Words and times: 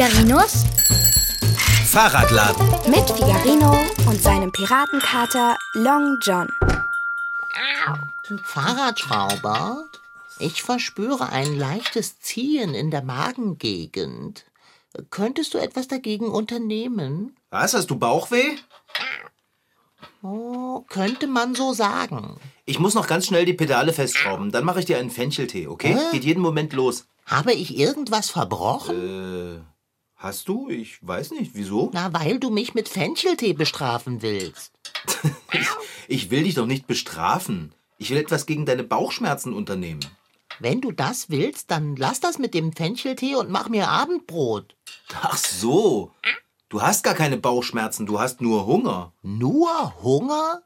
Figarinos 0.00 0.64
Fahrradladen. 1.84 2.66
mit 2.90 3.10
Figarino 3.10 3.76
und 4.08 4.22
seinem 4.22 4.50
Piratenkater 4.50 5.58
Long 5.74 6.16
John. 6.22 6.48
Fahrradschrauber, 8.42 9.84
ich 10.38 10.62
verspüre 10.62 11.28
ein 11.28 11.54
leichtes 11.54 12.18
Ziehen 12.18 12.72
in 12.72 12.90
der 12.90 13.02
Magengegend. 13.02 14.46
Könntest 15.10 15.52
du 15.52 15.58
etwas 15.58 15.86
dagegen 15.86 16.30
unternehmen? 16.30 17.36
Was, 17.50 17.74
hast 17.74 17.90
du 17.90 17.96
Bauchweh? 17.96 18.56
Oh, 20.22 20.80
könnte 20.88 21.26
man 21.26 21.54
so 21.54 21.74
sagen. 21.74 22.40
Ich 22.64 22.78
muss 22.78 22.94
noch 22.94 23.06
ganz 23.06 23.26
schnell 23.26 23.44
die 23.44 23.52
Pedale 23.52 23.92
festschrauben. 23.92 24.50
Dann 24.50 24.64
mache 24.64 24.80
ich 24.80 24.86
dir 24.86 24.96
einen 24.96 25.10
Fencheltee, 25.10 25.66
okay? 25.66 25.94
Hä? 25.94 26.12
Geht 26.12 26.24
jeden 26.24 26.40
Moment 26.40 26.72
los. 26.72 27.04
Habe 27.26 27.52
ich 27.52 27.76
irgendwas 27.76 28.30
verbrochen? 28.30 29.58
Äh, 29.58 29.69
hast 30.20 30.48
du? 30.48 30.70
Ich 30.70 31.04
weiß 31.04 31.32
nicht. 31.32 31.52
Wieso? 31.54 31.90
Na, 31.92 32.12
weil 32.12 32.38
du 32.38 32.50
mich 32.50 32.74
mit 32.74 32.88
Fencheltee 32.88 33.54
bestrafen 33.54 34.22
willst. 34.22 34.72
Ich 36.12 36.32
will 36.32 36.42
dich 36.42 36.54
doch 36.54 36.66
nicht 36.66 36.88
bestrafen. 36.88 37.72
Ich 37.96 38.10
will 38.10 38.16
etwas 38.16 38.44
gegen 38.44 38.66
deine 38.66 38.82
Bauchschmerzen 38.82 39.52
unternehmen. 39.52 40.00
Wenn 40.58 40.80
du 40.80 40.90
das 40.90 41.30
willst, 41.30 41.70
dann 41.70 41.94
lass 41.94 42.18
das 42.18 42.38
mit 42.38 42.52
dem 42.52 42.72
Fencheltee 42.72 43.36
und 43.36 43.48
mach 43.48 43.68
mir 43.68 43.88
Abendbrot. 43.88 44.74
Ach 45.22 45.36
so. 45.36 46.10
Du 46.68 46.82
hast 46.82 47.04
gar 47.04 47.14
keine 47.14 47.36
Bauchschmerzen, 47.36 48.06
du 48.06 48.18
hast 48.18 48.40
nur 48.40 48.66
Hunger. 48.66 49.12
Nur 49.22 50.02
Hunger? 50.02 50.62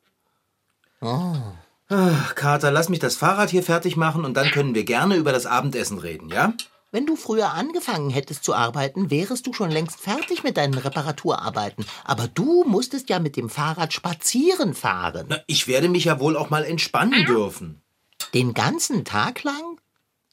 Ach, 1.89 2.35
Kater, 2.35 2.71
lass 2.71 2.89
mich 2.89 3.01
das 3.01 3.17
Fahrrad 3.17 3.51
hier 3.51 3.63
fertig 3.63 3.97
machen 3.97 4.25
und 4.25 4.35
dann 4.35 4.51
können 4.51 4.75
wir 4.75 4.85
gerne 4.85 5.17
über 5.17 5.33
das 5.33 5.45
Abendessen 5.45 5.99
reden, 5.99 6.31
ja? 6.31 6.55
Wenn 6.95 7.07
du 7.07 7.17
früher 7.17 7.55
angefangen 7.55 8.09
hättest 8.09 8.45
zu 8.45 8.55
arbeiten, 8.55 9.11
wärest 9.11 9.49
du 9.49 9.53
schon 9.53 9.73
längst 9.73 9.99
fertig 9.99 10.45
mit 10.45 10.57
deinen 10.57 10.75
Reparaturarbeiten. 10.75 11.85
Aber 12.05 12.29
du 12.29 12.63
musstest 12.69 13.11
ja 13.11 13.19
mit 13.19 13.37
dem 13.37 13.51
Fahrrad 13.51 13.93
spazieren 13.93 14.75
fahren. 14.75 15.27
Na, 15.29 15.41
ich 15.49 15.67
werde 15.67 15.89
mich 15.89 16.05
ja 16.05 16.21
wohl 16.21 16.37
auch 16.37 16.51
mal 16.51 16.63
entspannen 16.63 17.27
dürfen. 17.27 17.83
Den 18.33 18.55
ganzen 18.55 19.05
Tag 19.05 19.43
lang? 19.43 19.81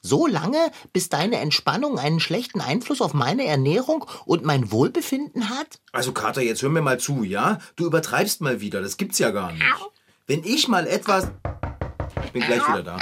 So 0.02 0.28
lange, 0.28 0.70
bis 0.92 1.08
deine 1.08 1.40
Entspannung 1.40 1.98
einen 1.98 2.20
schlechten 2.20 2.60
Einfluss 2.60 3.00
auf 3.00 3.12
meine 3.12 3.44
Ernährung 3.44 4.06
und 4.24 4.44
mein 4.44 4.70
Wohlbefinden 4.70 5.48
hat? 5.50 5.80
Also, 5.90 6.12
Kater, 6.12 6.42
jetzt 6.42 6.62
hör 6.62 6.70
mir 6.70 6.80
mal 6.80 7.00
zu, 7.00 7.24
ja? 7.24 7.58
Du 7.74 7.86
übertreibst 7.86 8.40
mal 8.40 8.60
wieder, 8.60 8.80
das 8.80 8.96
gibt's 8.96 9.18
ja 9.18 9.32
gar 9.32 9.50
nicht. 9.50 9.64
Wenn 10.28 10.44
ich 10.44 10.68
mal 10.68 10.86
etwas. 10.86 11.26
Ich 12.24 12.30
bin 12.30 12.42
gleich 12.42 12.62
wieder 12.68 12.84
da. 12.84 12.98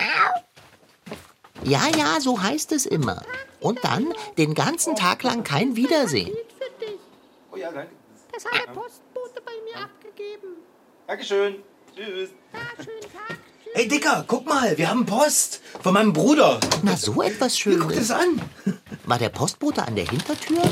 Ja, 1.65 1.83
ja, 1.97 2.21
so 2.21 2.43
heißt 2.43 2.73
es 2.73 2.87
immer. 2.87 3.23
Und 3.61 3.79
dann 3.85 4.07
den 4.39 4.55
ganzen 4.55 4.97
Tag 4.97 5.23
lang 5.23 5.45
kein 5.45 5.77
Wiedersehen. 5.77 6.33
Oh 7.53 7.57
ja, 7.57 7.71
danke. 7.71 7.93
Das 8.33 8.45
hat 8.45 8.55
der 8.55 8.73
Postbote 8.73 9.43
bei 9.45 9.53
mir 9.65 9.85
abgegeben. 9.85 10.57
Dankeschön. 11.07 11.57
Tschüss. 11.95 12.31
Ja, 12.53 12.85
schönen 12.85 13.01
Tag. 13.03 13.39
Hey, 13.75 13.87
Dicker, 13.87 14.25
guck 14.27 14.47
mal, 14.47 14.77
wir 14.79 14.89
haben 14.91 15.07
Post 15.07 15.61
von 15.83 15.95
meinem 15.95 16.13
Bruder. 16.13 16.59
Na, 16.83 16.97
so 16.97 17.23
etwas 17.23 17.55
Hier, 17.55 17.79
guck 17.79 17.93
Schönes. 17.93 18.09
das 18.09 18.19
an. 18.19 18.41
War 19.05 19.19
der 19.19 19.29
Postbote 19.29 19.87
an 19.87 19.95
der 19.95 20.09
Hintertür? 20.09 20.63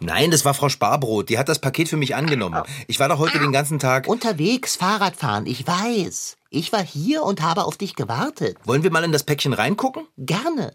Nein, 0.00 0.30
das 0.30 0.44
war 0.44 0.52
Frau 0.54 0.68
Sparbrot. 0.68 1.28
Die 1.28 1.38
hat 1.38 1.48
das 1.48 1.58
Paket 1.60 1.88
für 1.88 1.96
mich 1.96 2.14
angenommen. 2.14 2.62
Ich 2.86 2.98
war 3.00 3.08
doch 3.08 3.18
heute 3.18 3.38
den 3.38 3.52
ganzen 3.52 3.78
Tag. 3.78 4.08
Unterwegs 4.08 4.76
Fahrradfahren, 4.76 5.46
ich 5.46 5.66
weiß. 5.66 6.36
Ich 6.56 6.72
war 6.72 6.82
hier 6.82 7.22
und 7.22 7.42
habe 7.42 7.66
auf 7.66 7.76
dich 7.76 7.96
gewartet. 7.96 8.56
Wollen 8.64 8.82
wir 8.82 8.90
mal 8.90 9.04
in 9.04 9.12
das 9.12 9.24
Päckchen 9.24 9.52
reingucken? 9.52 10.08
Gerne. 10.16 10.74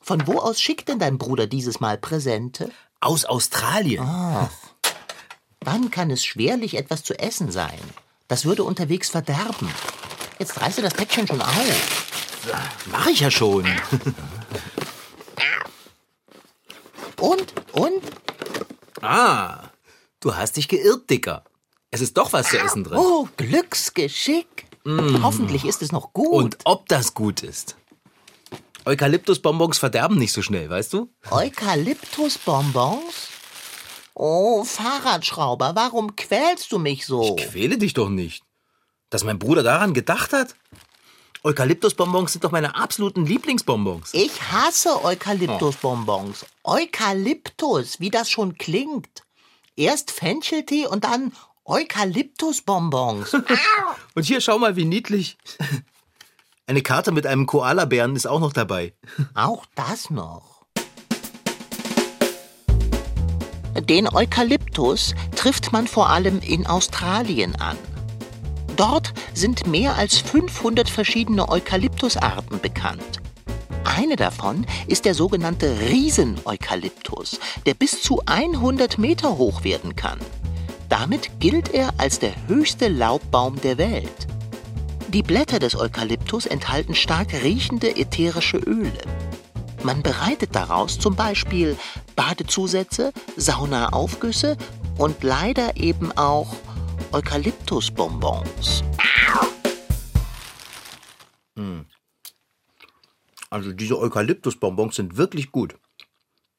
Von 0.00 0.26
wo 0.26 0.38
aus 0.38 0.58
schickt 0.58 0.88
denn 0.88 0.98
dein 0.98 1.18
Bruder 1.18 1.46
dieses 1.46 1.80
Mal 1.80 1.98
Präsente? 1.98 2.70
Aus 2.98 3.26
Australien. 3.26 4.08
Dann 5.60 5.90
kann 5.90 6.10
es 6.10 6.24
schwerlich 6.24 6.78
etwas 6.78 7.04
zu 7.04 7.12
essen 7.18 7.52
sein. 7.52 7.78
Das 8.26 8.46
würde 8.46 8.64
unterwegs 8.64 9.10
verderben. 9.10 9.68
Jetzt 10.38 10.58
reiße 10.58 10.80
das 10.80 10.94
Päckchen 10.94 11.26
schon 11.26 11.42
auf. 11.42 12.46
Mach 12.86 13.06
ich 13.08 13.20
ja 13.20 13.30
schon. 13.30 13.66
Und, 17.20 17.52
und? 17.72 18.02
Ah, 19.00 19.68
du 20.20 20.34
hast 20.34 20.56
dich 20.56 20.66
geirrt, 20.66 21.08
Dicker. 21.08 21.44
Es 21.92 22.00
ist 22.00 22.16
doch 22.16 22.32
was 22.32 22.48
zu 22.48 22.58
essen 22.58 22.82
drin. 22.82 22.98
Oh, 22.98 23.28
Glücksgeschick. 23.36 24.66
Hoffentlich 24.84 25.64
ist 25.64 25.82
es 25.82 25.92
noch 25.92 26.12
gut. 26.12 26.32
Und 26.32 26.58
ob 26.64 26.88
das 26.88 27.14
gut 27.14 27.42
ist. 27.42 27.76
Eukalyptusbonbons 28.84 29.78
verderben 29.78 30.18
nicht 30.18 30.32
so 30.32 30.42
schnell, 30.42 30.68
weißt 30.68 30.92
du? 30.92 31.08
Eukalyptusbonbons? 31.30 33.28
Oh, 34.14 34.64
Fahrradschrauber, 34.64 35.74
warum 35.74 36.16
quälst 36.16 36.72
du 36.72 36.78
mich 36.78 37.06
so? 37.06 37.36
Quäle 37.36 37.78
dich 37.78 37.94
doch 37.94 38.08
nicht. 38.08 38.44
Dass 39.10 39.22
mein 39.24 39.38
Bruder 39.38 39.62
daran 39.62 39.94
gedacht 39.94 40.32
hat? 40.32 40.56
Eukalyptusbonbons 41.44 42.32
sind 42.32 42.44
doch 42.44 42.50
meine 42.50 42.76
absoluten 42.76 43.24
Lieblingsbonbons. 43.26 44.14
Ich 44.14 44.42
hasse 44.52 45.04
Eukalyptusbonbons. 45.04 46.46
Eukalyptus, 46.64 48.00
wie 48.00 48.10
das 48.10 48.30
schon 48.30 48.58
klingt. 48.58 49.22
Erst 49.76 50.10
Fencheltee 50.10 50.86
und 50.86 51.04
dann 51.04 51.32
Eukalyptusbonbons. 51.64 53.34
Und 54.14 54.24
hier 54.24 54.40
schau 54.40 54.58
mal, 54.58 54.76
wie 54.76 54.84
niedlich. 54.84 55.38
Eine 56.66 56.82
Karte 56.82 57.12
mit 57.12 57.26
einem 57.26 57.46
Koalabären 57.46 58.16
ist 58.16 58.26
auch 58.26 58.40
noch 58.40 58.52
dabei. 58.52 58.94
Auch 59.34 59.66
das 59.74 60.10
noch. 60.10 60.64
Den 63.88 64.08
Eukalyptus 64.12 65.14
trifft 65.34 65.72
man 65.72 65.86
vor 65.86 66.10
allem 66.10 66.40
in 66.40 66.66
Australien 66.66 67.56
an. 67.56 67.76
Dort 68.76 69.12
sind 69.34 69.66
mehr 69.66 69.96
als 69.96 70.18
500 70.18 70.88
verschiedene 70.88 71.48
Eukalyptusarten 71.48 72.60
bekannt. 72.60 73.20
Eine 73.84 74.16
davon 74.16 74.66
ist 74.86 75.04
der 75.04 75.14
sogenannte 75.14 75.80
Rieseneukalyptus, 75.80 77.38
der 77.66 77.74
bis 77.74 78.02
zu 78.02 78.22
100 78.26 78.98
Meter 78.98 79.36
hoch 79.36 79.64
werden 79.64 79.96
kann. 79.96 80.18
Damit 80.92 81.40
gilt 81.40 81.72
er 81.72 81.94
als 81.96 82.18
der 82.18 82.34
höchste 82.48 82.88
Laubbaum 82.88 83.58
der 83.62 83.78
Welt. 83.78 84.26
Die 85.08 85.22
Blätter 85.22 85.58
des 85.58 85.74
Eukalyptus 85.74 86.44
enthalten 86.44 86.94
stark 86.94 87.32
riechende 87.32 87.96
ätherische 87.96 88.58
Öle. 88.58 89.00
Man 89.82 90.02
bereitet 90.02 90.54
daraus 90.54 90.98
zum 90.98 91.16
Beispiel 91.16 91.78
Badezusätze, 92.14 93.14
Saunaaufgüsse 93.38 94.58
und 94.98 95.22
leider 95.22 95.78
eben 95.78 96.12
auch 96.12 96.54
Eukalyptusbonbons. 97.10 98.84
Also 103.48 103.72
diese 103.72 103.98
Eukalyptusbonbons 103.98 104.96
sind 104.96 105.16
wirklich 105.16 105.52
gut. 105.52 105.74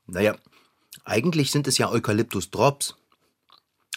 Naja, 0.08 0.36
eigentlich 1.06 1.52
sind 1.52 1.68
es 1.68 1.78
ja 1.78 1.92
Eukalyptus-Drops. 1.92 2.96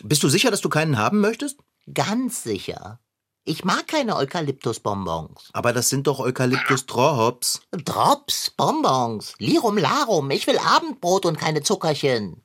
Bist 0.02 0.22
du 0.22 0.28
sicher, 0.28 0.50
dass 0.50 0.60
du 0.60 0.68
keinen 0.68 0.98
haben 0.98 1.20
möchtest? 1.20 1.58
Ganz 1.92 2.42
sicher. 2.42 3.00
Ich 3.44 3.64
mag 3.64 3.86
keine 3.86 4.16
Eukalyptusbonbons. 4.16 5.50
Aber 5.52 5.72
das 5.72 5.88
sind 5.88 6.08
doch 6.08 6.18
Eukalyptus-Drops. 6.18 7.62
Drops, 7.70 8.50
Bonbons, 8.50 9.34
Lirum 9.38 9.78
Larum, 9.78 10.30
ich 10.32 10.48
will 10.48 10.58
Abendbrot 10.58 11.26
und 11.26 11.38
keine 11.38 11.62
Zuckerchen. 11.62 12.42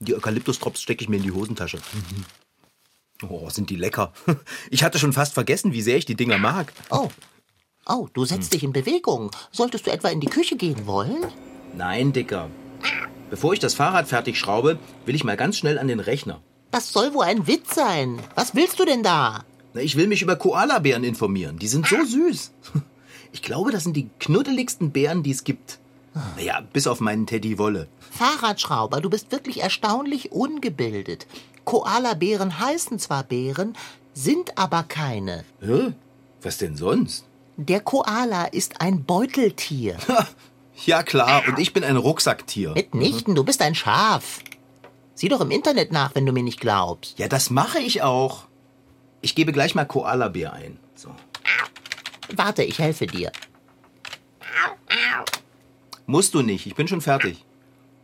Die 0.00 0.14
Eukalyptus-Drops 0.14 0.80
stecke 0.80 1.04
ich 1.04 1.10
mir 1.10 1.18
in 1.18 1.24
die 1.24 1.32
Hosentasche. 1.32 1.78
Oh, 3.28 3.50
sind 3.50 3.68
die 3.68 3.76
lecker. 3.76 4.14
Ich 4.70 4.82
hatte 4.82 4.98
schon 4.98 5.12
fast 5.12 5.34
vergessen, 5.34 5.74
wie 5.74 5.82
sehr 5.82 5.98
ich 5.98 6.06
die 6.06 6.14
Dinger 6.14 6.38
mag. 6.38 6.72
Oh, 6.88 7.10
oh, 7.86 8.08
du 8.14 8.24
setzt 8.24 8.54
dich 8.54 8.62
in 8.64 8.72
Bewegung. 8.72 9.30
Solltest 9.52 9.86
du 9.86 9.92
etwa 9.92 10.08
in 10.08 10.20
die 10.20 10.26
Küche 10.26 10.56
gehen 10.56 10.86
wollen? 10.86 11.26
Nein, 11.74 12.14
Dicker. 12.14 12.48
Bevor 13.28 13.52
ich 13.52 13.58
das 13.58 13.74
Fahrrad 13.74 14.08
fertig 14.08 14.38
schraube, 14.38 14.78
will 15.04 15.14
ich 15.14 15.22
mal 15.22 15.36
ganz 15.36 15.58
schnell 15.58 15.78
an 15.78 15.88
den 15.88 16.00
Rechner. 16.00 16.40
Das 16.70 16.92
soll 16.92 17.14
wohl 17.14 17.24
ein 17.24 17.46
Witz 17.46 17.74
sein. 17.74 18.18
Was 18.34 18.54
willst 18.54 18.78
du 18.78 18.84
denn 18.84 19.02
da? 19.02 19.44
Na, 19.74 19.80
Ich 19.80 19.96
will 19.96 20.06
mich 20.06 20.22
über 20.22 20.36
Koalabären 20.36 21.04
informieren. 21.04 21.58
Die 21.58 21.68
sind 21.68 21.86
so 21.86 22.02
süß. 22.04 22.52
Ich 23.32 23.42
glaube, 23.42 23.70
das 23.70 23.84
sind 23.84 23.94
die 23.96 24.10
knuddeligsten 24.18 24.90
Bären, 24.90 25.22
die 25.22 25.30
es 25.30 25.44
gibt. 25.44 25.78
Naja, 26.36 26.62
bis 26.72 26.88
auf 26.88 26.98
meinen 26.98 27.26
Teddy 27.28 27.58
Wolle. 27.58 27.86
Fahrradschrauber, 28.10 29.00
du 29.00 29.08
bist 29.08 29.30
wirklich 29.30 29.62
erstaunlich 29.62 30.32
ungebildet. 30.32 31.28
Koalabären 31.64 32.58
heißen 32.58 32.98
zwar 32.98 33.22
Bären, 33.22 33.76
sind 34.14 34.58
aber 34.58 34.82
keine. 34.82 35.44
Hä? 35.60 35.92
Was 36.42 36.58
denn 36.58 36.76
sonst? 36.76 37.24
Der 37.56 37.78
Koala 37.78 38.46
ist 38.46 38.80
ein 38.80 39.04
Beuteltier. 39.04 39.96
Ja 40.84 41.04
klar, 41.04 41.44
und 41.46 41.60
ich 41.60 41.72
bin 41.72 41.84
ein 41.84 41.96
Rucksacktier. 41.96 42.70
Mitnichten, 42.74 43.36
du 43.36 43.44
bist 43.44 43.62
ein 43.62 43.76
Schaf. 43.76 44.40
Sieh 45.20 45.28
doch 45.28 45.42
im 45.42 45.50
Internet 45.50 45.92
nach, 45.92 46.14
wenn 46.14 46.24
du 46.24 46.32
mir 46.32 46.42
nicht 46.42 46.60
glaubst. 46.60 47.18
Ja, 47.18 47.28
das 47.28 47.50
mache 47.50 47.78
ich 47.78 48.00
auch. 48.00 48.44
Ich 49.20 49.34
gebe 49.34 49.52
gleich 49.52 49.74
mal 49.74 49.84
Koalabär 49.84 50.54
ein. 50.54 50.78
So. 50.94 51.10
Warte, 52.34 52.62
ich 52.62 52.78
helfe 52.78 53.06
dir. 53.06 53.30
Musst 56.06 56.32
du 56.32 56.40
nicht, 56.40 56.64
ich 56.64 56.74
bin 56.74 56.88
schon 56.88 57.02
fertig. 57.02 57.44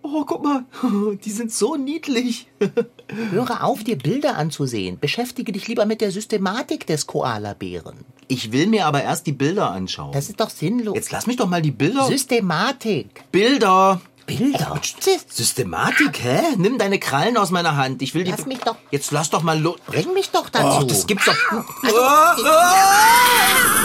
Oh, 0.02 0.26
guck 0.26 0.44
mal, 0.44 0.66
die 1.24 1.30
sind 1.30 1.50
so 1.52 1.76
niedlich. 1.76 2.48
Höre 3.30 3.64
auf, 3.64 3.82
dir 3.82 3.96
Bilder 3.96 4.36
anzusehen. 4.36 4.98
Beschäftige 4.98 5.52
dich 5.52 5.68
lieber 5.68 5.86
mit 5.86 6.02
der 6.02 6.10
Systematik 6.10 6.86
des 6.86 7.06
Koalabären. 7.06 8.04
Ich 8.28 8.52
will 8.52 8.66
mir 8.66 8.84
aber 8.84 9.02
erst 9.02 9.26
die 9.26 9.32
Bilder 9.32 9.70
anschauen. 9.70 10.12
Das 10.12 10.28
ist 10.28 10.38
doch 10.38 10.50
sinnlos. 10.50 10.94
Jetzt 10.94 11.12
lass 11.12 11.26
mich 11.26 11.36
doch 11.36 11.48
mal 11.48 11.62
die 11.62 11.70
Bilder. 11.70 12.08
Systematik. 12.08 13.24
Bilder. 13.32 14.02
Bilder. 14.26 14.80
Systematik, 15.28 16.22
hä? 16.22 16.40
Nimm 16.56 16.78
deine 16.78 16.98
Krallen 16.98 17.36
aus 17.36 17.50
meiner 17.50 17.76
Hand. 17.76 18.02
Ich 18.02 18.14
will 18.14 18.24
die. 18.24 18.30
Lass 18.32 18.46
mich 18.46 18.58
doch- 18.58 18.76
Jetzt 18.90 19.10
lass 19.12 19.30
doch 19.30 19.42
mal 19.42 19.58
los. 19.60 19.76
Bring 19.86 20.12
mich 20.14 20.30
doch 20.30 20.48
dazu. 20.48 20.78
Oh, 20.80 20.84
das 20.84 21.06
gibt's 21.06 21.24
doch. 21.26 21.36
Also, 21.82 22.00
Ah, 22.00 22.36
ah. 22.44 23.76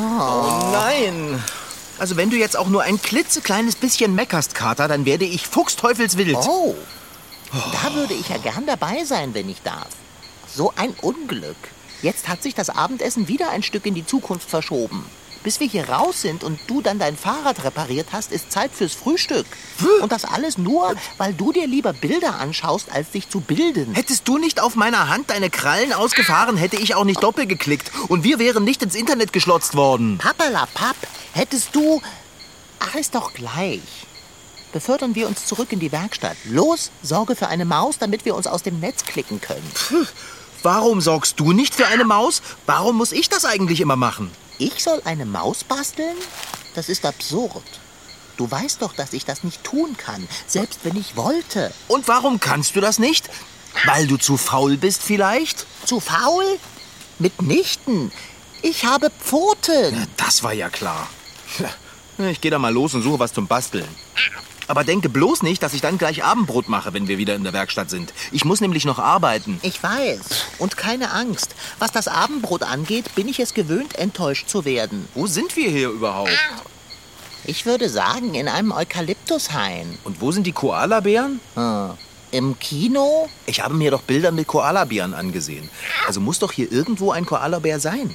Oh 0.00 0.70
nein. 0.72 1.42
Also 1.98 2.16
wenn 2.16 2.30
du 2.30 2.36
jetzt 2.36 2.56
auch 2.56 2.68
nur 2.68 2.82
ein 2.82 3.00
klitzekleines 3.02 3.74
bisschen 3.76 4.14
meckerst, 4.14 4.54
Kater, 4.54 4.86
dann 4.86 5.04
werde 5.04 5.24
ich 5.24 5.46
fuchsteufelswild. 5.48 6.36
Oh, 6.36 6.74
da 7.52 7.94
würde 7.94 8.14
ich 8.14 8.28
ja 8.28 8.36
gern 8.38 8.66
dabei 8.66 9.04
sein, 9.04 9.34
wenn 9.34 9.48
ich 9.48 9.62
darf. 9.62 9.88
So 10.54 10.72
ein 10.76 10.90
Unglück. 11.02 11.56
Jetzt 12.02 12.28
hat 12.28 12.42
sich 12.42 12.54
das 12.54 12.70
Abendessen 12.70 13.28
wieder 13.28 13.50
ein 13.50 13.62
Stück 13.62 13.84
in 13.86 13.94
die 13.94 14.06
Zukunft 14.06 14.48
verschoben. 14.48 15.04
Bis 15.42 15.60
wir 15.60 15.68
hier 15.68 15.88
raus 15.88 16.20
sind 16.22 16.42
und 16.42 16.58
du 16.66 16.82
dann 16.82 16.98
dein 16.98 17.16
Fahrrad 17.16 17.64
repariert 17.64 18.08
hast, 18.12 18.32
ist 18.32 18.50
Zeit 18.50 18.72
fürs 18.72 18.94
Frühstück. 18.94 19.46
Und 20.02 20.10
das 20.10 20.24
alles 20.24 20.58
nur, 20.58 20.94
weil 21.16 21.32
du 21.32 21.52
dir 21.52 21.66
lieber 21.66 21.92
Bilder 21.92 22.38
anschaust, 22.40 22.90
als 22.90 23.10
dich 23.10 23.28
zu 23.28 23.40
bilden. 23.40 23.94
Hättest 23.94 24.26
du 24.26 24.38
nicht 24.38 24.60
auf 24.60 24.74
meiner 24.74 25.08
Hand 25.08 25.30
deine 25.30 25.48
Krallen 25.48 25.92
ausgefahren, 25.92 26.56
hätte 26.56 26.76
ich 26.76 26.94
auch 26.96 27.04
nicht 27.04 27.22
doppelt 27.22 27.48
geklickt 27.48 27.90
und 28.08 28.24
wir 28.24 28.38
wären 28.38 28.64
nicht 28.64 28.82
ins 28.82 28.96
Internet 28.96 29.32
geschlotzt 29.32 29.74
worden. 29.76 30.18
Pappelapapp, 30.18 30.96
hättest 31.32 31.74
du... 31.74 32.02
Ach, 32.80 32.94
ist 32.94 33.14
doch 33.14 33.32
gleich. 33.32 33.80
Befördern 34.72 35.14
wir 35.14 35.28
uns 35.28 35.46
zurück 35.46 35.72
in 35.72 35.80
die 35.80 35.92
Werkstatt. 35.92 36.36
Los, 36.44 36.90
sorge 37.02 37.34
für 37.34 37.48
eine 37.48 37.64
Maus, 37.64 37.98
damit 37.98 38.24
wir 38.24 38.34
uns 38.34 38.46
aus 38.46 38.62
dem 38.62 38.80
Netz 38.80 39.04
klicken 39.04 39.40
können. 39.40 39.72
Warum 40.62 41.00
sorgst 41.00 41.38
du 41.38 41.52
nicht 41.52 41.74
für 41.74 41.86
eine 41.86 42.04
Maus? 42.04 42.42
Warum 42.66 42.96
muss 42.96 43.12
ich 43.12 43.28
das 43.28 43.44
eigentlich 43.44 43.80
immer 43.80 43.96
machen? 43.96 44.30
Ich 44.58 44.82
soll 44.82 45.00
eine 45.04 45.24
Maus 45.24 45.64
basteln? 45.64 46.16
Das 46.74 46.88
ist 46.88 47.04
absurd. 47.04 47.62
Du 48.36 48.50
weißt 48.50 48.82
doch, 48.82 48.92
dass 48.92 49.12
ich 49.12 49.24
das 49.24 49.44
nicht 49.44 49.64
tun 49.64 49.96
kann, 49.96 50.26
selbst 50.46 50.80
wenn 50.84 50.96
ich 50.96 51.16
wollte. 51.16 51.72
Und 51.88 52.08
warum 52.08 52.40
kannst 52.40 52.76
du 52.76 52.80
das 52.80 52.98
nicht? 52.98 53.28
Weil 53.84 54.06
du 54.06 54.16
zu 54.16 54.36
faul 54.36 54.76
bist 54.76 55.02
vielleicht? 55.02 55.66
Zu 55.84 56.00
faul? 56.00 56.44
Mitnichten. 57.18 58.12
Ich 58.62 58.84
habe 58.84 59.10
Pfoten. 59.10 60.08
Das 60.16 60.42
war 60.42 60.52
ja 60.52 60.68
klar. 60.68 61.08
Ich 62.18 62.40
gehe 62.40 62.50
da 62.50 62.58
mal 62.58 62.72
los 62.72 62.94
und 62.94 63.02
suche 63.02 63.20
was 63.20 63.32
zum 63.32 63.46
Basteln. 63.46 63.88
Aber 64.68 64.84
denke 64.84 65.08
bloß 65.08 65.42
nicht, 65.42 65.62
dass 65.62 65.72
ich 65.72 65.80
dann 65.80 65.98
gleich 65.98 66.22
Abendbrot 66.22 66.68
mache, 66.68 66.92
wenn 66.92 67.08
wir 67.08 67.18
wieder 67.18 67.34
in 67.34 67.42
der 67.42 67.54
Werkstatt 67.54 67.88
sind. 67.88 68.12
Ich 68.32 68.44
muss 68.44 68.60
nämlich 68.60 68.84
noch 68.84 68.98
arbeiten. 68.98 69.58
Ich 69.62 69.82
weiß. 69.82 70.20
Und 70.58 70.76
keine 70.76 71.10
Angst. 71.10 71.54
Was 71.78 71.90
das 71.90 72.06
Abendbrot 72.06 72.62
angeht, 72.62 73.14
bin 73.14 73.28
ich 73.28 73.40
es 73.40 73.54
gewöhnt, 73.54 73.96
enttäuscht 73.96 74.48
zu 74.48 74.64
werden. 74.64 75.08
Wo 75.14 75.26
sind 75.26 75.56
wir 75.56 75.70
hier 75.70 75.88
überhaupt? 75.88 76.38
Ich 77.44 77.64
würde 77.64 77.88
sagen, 77.88 78.34
in 78.34 78.46
einem 78.46 78.72
Eukalyptushain. 78.72 79.98
Und 80.04 80.20
wo 80.20 80.32
sind 80.32 80.46
die 80.46 80.52
Koalabären? 80.52 81.40
Hm. 81.54 81.90
Im 82.30 82.58
Kino? 82.58 83.30
Ich 83.46 83.62
habe 83.62 83.72
mir 83.72 83.90
doch 83.90 84.02
Bilder 84.02 84.32
mit 84.32 84.46
Koalabären 84.46 85.14
angesehen. 85.14 85.70
Also 86.06 86.20
muss 86.20 86.38
doch 86.38 86.52
hier 86.52 86.70
irgendwo 86.70 87.10
ein 87.10 87.24
Koalabär 87.24 87.80
sein. 87.80 88.14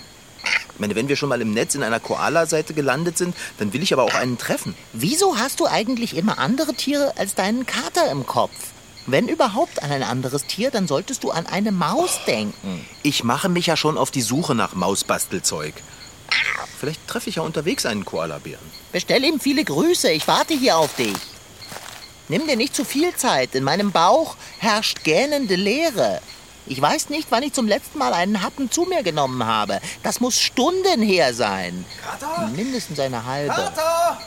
Ich 0.74 0.80
meine, 0.80 0.96
wenn 0.96 1.08
wir 1.08 1.16
schon 1.16 1.30
mal 1.30 1.42
im 1.42 1.54
Netz 1.54 1.76
in 1.76 1.84
einer 1.84 2.00
Koala-Seite 2.00 2.74
gelandet 2.74 3.18
sind, 3.18 3.36
dann 3.60 3.74
will 3.74 3.84
ich 3.84 3.94
aber 3.94 4.04
auch 4.04 4.16
einen 4.16 4.38
treffen. 4.38 4.76
Wieso 4.92 5.38
hast 5.38 5.60
du 5.60 5.68
eigentlich 5.68 6.16
immer 6.18 6.40
andere 6.40 6.74
Tiere 6.74 7.14
als 7.18 7.36
deinen 7.36 7.66
Kater 7.66 8.10
im 8.12 8.26
Kopf? 8.26 8.52
Wenn 9.06 9.28
überhaupt 9.28 9.84
an 9.84 9.92
ein 9.92 10.04
anderes 10.04 10.46
Tier, 10.46 10.72
dann 10.72 10.88
solltest 10.88 11.24
du 11.24 11.32
an 11.32 11.46
eine 11.46 11.72
Maus 11.72 12.20
denken. 12.26 12.86
Ich 13.04 13.24
mache 13.24 13.50
mich 13.50 13.68
ja 13.68 13.76
schon 13.76 13.98
auf 13.98 14.12
die 14.12 14.22
Suche 14.22 14.56
nach 14.56 14.76
Mausbastelzeug. 14.76 15.74
Vielleicht 16.80 17.08
treffe 17.08 17.30
ich 17.30 17.36
ja 17.36 17.44
unterwegs 17.44 17.86
einen 17.86 18.06
Koalabären. 18.06 18.66
Bestell 18.92 19.24
ihm 19.24 19.40
viele 19.40 19.64
Grüße, 19.64 20.12
ich 20.12 20.28
warte 20.28 20.54
hier 20.54 20.78
auf 20.78 20.96
dich. 20.96 21.16
Nimm 22.30 22.48
dir 22.48 22.56
nicht 22.56 22.76
zu 22.76 22.86
viel 22.86 23.14
Zeit, 23.16 23.56
in 23.56 23.64
meinem 23.64 23.92
Bauch 23.92 24.36
herrscht 24.58 25.04
gähnende 25.04 25.56
Leere. 25.56 26.22
Ich 26.66 26.82
weiß 26.82 27.10
nicht, 27.10 27.28
wann 27.30 27.44
ich 27.44 27.54
zum 27.54 27.68
letzten 27.68 27.98
Mal 27.98 28.14
einen 28.14 28.42
Happen 28.42 28.72
zu 28.72 28.84
mir 28.84 29.04
genommen 29.04 29.46
habe. 29.46 29.82
Das 30.02 30.22
muss 30.22 30.40
Stunden 30.40 31.02
her 31.02 31.34
sein. 31.34 31.86
Kater? 32.02 32.48
Mindestens 32.48 33.00
eine 33.00 33.26
halbe. 33.26 33.54
Kater! 33.54 34.20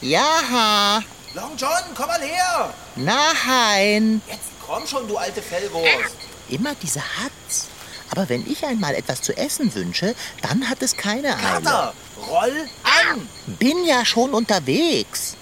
Ja, 0.00 1.02
Long 1.34 1.52
John, 1.56 1.70
komm 1.94 2.06
mal 2.06 2.20
her! 2.20 2.74
nein. 2.96 4.20
Jetzt 4.26 4.40
komm 4.66 4.86
schon, 4.86 5.06
du 5.06 5.16
alte 5.16 5.42
Fellwurst. 5.42 6.16
Immer 6.48 6.74
diese 6.82 7.00
Hatz. 7.00 7.66
Aber 8.10 8.28
wenn 8.28 8.50
ich 8.50 8.64
einmal 8.64 8.94
etwas 8.94 9.22
zu 9.22 9.36
essen 9.36 9.72
wünsche, 9.74 10.16
dann 10.42 10.68
hat 10.68 10.82
es 10.82 10.96
keine 10.96 11.36
Eile. 11.36 11.62
Kater, 11.62 11.94
roll 12.28 12.68
an! 12.82 13.28
Bin 13.46 13.84
ja 13.84 14.04
schon 14.04 14.30
unterwegs. 14.30 15.36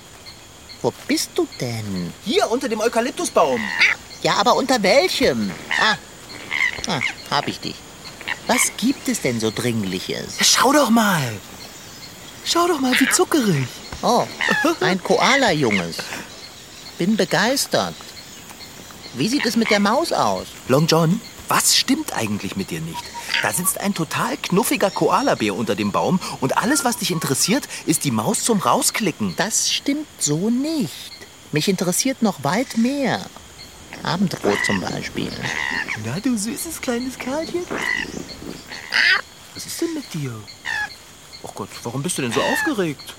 Wo 0.83 0.93
bist 1.07 1.31
du 1.35 1.49
denn? 1.61 2.13
Hier 2.25 2.51
unter 2.51 2.69
dem 2.69 2.81
Eukalyptusbaum. 2.81 3.61
Ja, 4.23 4.35
aber 4.37 4.57
unter 4.57 4.83
welchem? 4.83 5.51
Ah, 5.81 5.97
ah 6.89 7.01
hab 7.31 7.49
ich 7.49 7.61
dich. 7.61 7.77
Was 8.47 8.73
gibt 8.77 9.09
es 9.09 9.21
denn 9.21 9.41
so 9.41 9.51
Dringliches? 9.51 10.39
Schau 10.41 10.73
doch 10.73 10.91
mal. 10.91 11.33
Schau 12.45 12.67
doch 12.67 12.81
mal, 12.81 12.99
wie 12.99 13.09
zuckerig. 13.11 13.67
Oh, 14.03 14.27
ein 14.81 15.03
Koala-Junges. 15.03 15.99
Bin 16.97 17.17
begeistert. 17.17 17.95
Wie 19.15 19.29
sieht 19.29 19.45
es 19.47 19.57
mit 19.57 19.71
der 19.71 19.81
Maus 19.81 20.13
aus? 20.13 20.47
Long 20.69 20.87
John, 20.87 21.21
was 21.49 21.77
stimmt 21.77 22.13
eigentlich 22.15 22.57
mit 22.57 22.71
dir 22.71 22.81
nicht? 22.81 23.03
Da 23.43 23.53
sitzt 23.53 23.81
ein 23.81 23.95
total 23.95 24.37
knuffiger 24.37 24.91
Koalabär 24.91 25.55
unter 25.55 25.75
dem 25.75 25.93
Baum 25.93 26.21
und 26.41 26.59
alles, 26.59 26.85
was 26.85 26.97
dich 26.97 27.11
interessiert, 27.11 27.69
ist 27.87 28.05
die 28.05 28.11
Maus 28.11 28.43
zum 28.43 28.61
Rausklicken. 28.61 29.35
Das 29.37 29.71
stimmt 29.71 30.07
so 30.19 30.51
nicht. 30.51 31.13
Mich 31.53 31.69
interessiert 31.69 32.23
noch 32.23 32.45
weit 32.45 32.77
mehr. 32.77 33.27
Abendbrot 34.03 34.65
zum 34.65 34.81
Beispiel. 34.81 35.31
Na, 36.05 36.19
du 36.21 36.37
süßes 36.37 36.81
kleines 36.81 37.19
Kerlchen. 37.19 37.65
Was 39.55 39.67
ist 39.67 39.81
denn 39.81 39.95
mit 39.95 40.13
dir? 40.15 40.33
Oh 41.43 41.51
Gott, 41.55 41.69
warum 41.83 42.03
bist 42.03 42.19
du 42.19 42.23
denn 42.23 42.33
so 42.33 42.41
aufgeregt? 42.41 43.15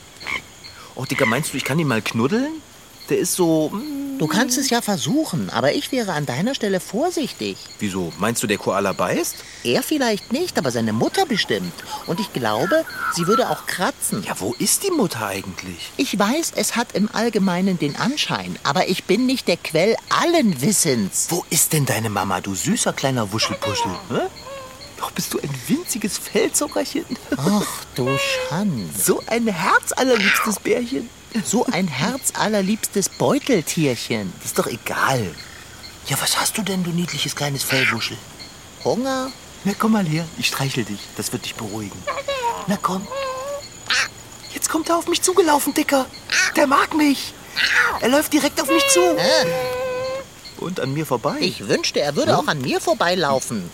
Oh, 0.95 1.05
Dicker, 1.05 1.25
meinst 1.25 1.53
du, 1.53 1.57
ich 1.57 1.63
kann 1.63 1.79
ihn 1.79 1.87
mal 1.87 2.01
knuddeln? 2.01 2.61
Der 3.09 3.17
ist 3.19 3.33
so... 3.35 3.69
mm, 3.69 3.99
Du 4.19 4.27
kannst 4.27 4.57
es 4.57 4.69
ja 4.69 4.81
versuchen, 4.81 5.49
aber 5.49 5.73
ich 5.75 5.93
wäre 5.93 6.11
an 6.11 6.25
deiner 6.25 6.53
Stelle 6.53 6.81
vorsichtig. 6.81 7.55
Wieso? 7.79 8.11
Meinst 8.19 8.43
du, 8.43 8.47
der 8.47 8.57
Koala 8.57 8.91
beißt? 8.91 9.35
Er 9.63 9.81
vielleicht 9.81 10.33
nicht, 10.33 10.57
aber 10.57 10.71
seine 10.71 10.91
Mutter 10.91 11.25
bestimmt. 11.25 11.71
Und 12.05 12.19
ich 12.19 12.33
glaube, 12.33 12.83
sie 13.15 13.27
würde 13.27 13.49
auch 13.49 13.65
kratzen. 13.65 14.21
Ja, 14.27 14.33
wo 14.39 14.53
ist 14.59 14.83
die 14.83 14.91
Mutter 14.91 15.25
eigentlich? 15.25 15.91
Ich 15.95 16.19
weiß, 16.19 16.51
es 16.57 16.75
hat 16.75 16.91
im 16.95 17.07
Allgemeinen 17.13 17.79
den 17.79 17.95
Anschein, 17.95 18.59
aber 18.63 18.89
ich 18.89 19.05
bin 19.05 19.25
nicht 19.25 19.47
der 19.47 19.55
Quell 19.55 19.95
allen 20.09 20.61
Wissens. 20.61 21.27
Wo 21.29 21.45
ist 21.49 21.71
denn 21.71 21.85
deine 21.85 22.09
Mama, 22.09 22.41
du 22.41 22.53
süßer 22.55 22.91
kleiner 22.91 23.31
Wuschelpuschel? 23.31 23.91
Hä? 24.09 24.27
Doch 24.97 25.11
bist 25.11 25.33
du 25.33 25.39
ein 25.39 25.49
winziges 25.69 26.17
Fellzuckerchen. 26.17 27.05
Ach 27.37 27.65
du 27.95 28.09
Schande. 28.49 28.83
So 29.01 29.23
ein 29.27 29.47
herzallerliebstes 29.47 30.59
Bärchen. 30.59 31.09
So 31.45 31.65
ein 31.67 31.87
herzallerliebstes 31.87 33.09
Beuteltierchen. 33.09 34.33
Ist 34.43 34.57
doch 34.57 34.67
egal. 34.67 35.35
Ja, 36.07 36.17
was 36.21 36.39
hast 36.39 36.57
du 36.57 36.63
denn, 36.63 36.83
du 36.83 36.89
niedliches 36.89 37.35
kleines 37.35 37.63
Fellwuschel? 37.63 38.17
Hunger? 38.83 39.31
Na, 39.63 39.73
komm 39.77 39.91
mal 39.91 40.05
her. 40.05 40.25
Ich 40.37 40.47
streichel 40.47 40.85
dich. 40.85 40.99
Das 41.17 41.31
wird 41.31 41.45
dich 41.45 41.55
beruhigen. 41.55 42.01
Na, 42.67 42.77
komm. 42.81 43.05
Jetzt 44.53 44.69
kommt 44.69 44.89
er 44.89 44.97
auf 44.97 45.07
mich 45.07 45.21
zugelaufen, 45.21 45.73
Dicker. 45.73 46.05
Der 46.55 46.65
mag 46.65 46.95
mich. 46.95 47.33
Er 47.99 48.09
läuft 48.09 48.33
direkt 48.33 48.59
auf 48.61 48.67
mich 48.69 48.83
zu. 48.89 48.99
Äh, 48.99 49.45
Und 50.57 50.79
an 50.79 50.93
mir 50.93 51.05
vorbei. 51.05 51.37
ich 51.39 51.67
wünschte, 51.67 51.99
er 52.01 52.15
würde 52.15 52.37
auch 52.37 52.47
an 52.47 52.61
mir 52.61 52.81
vorbeilaufen. 52.81 53.69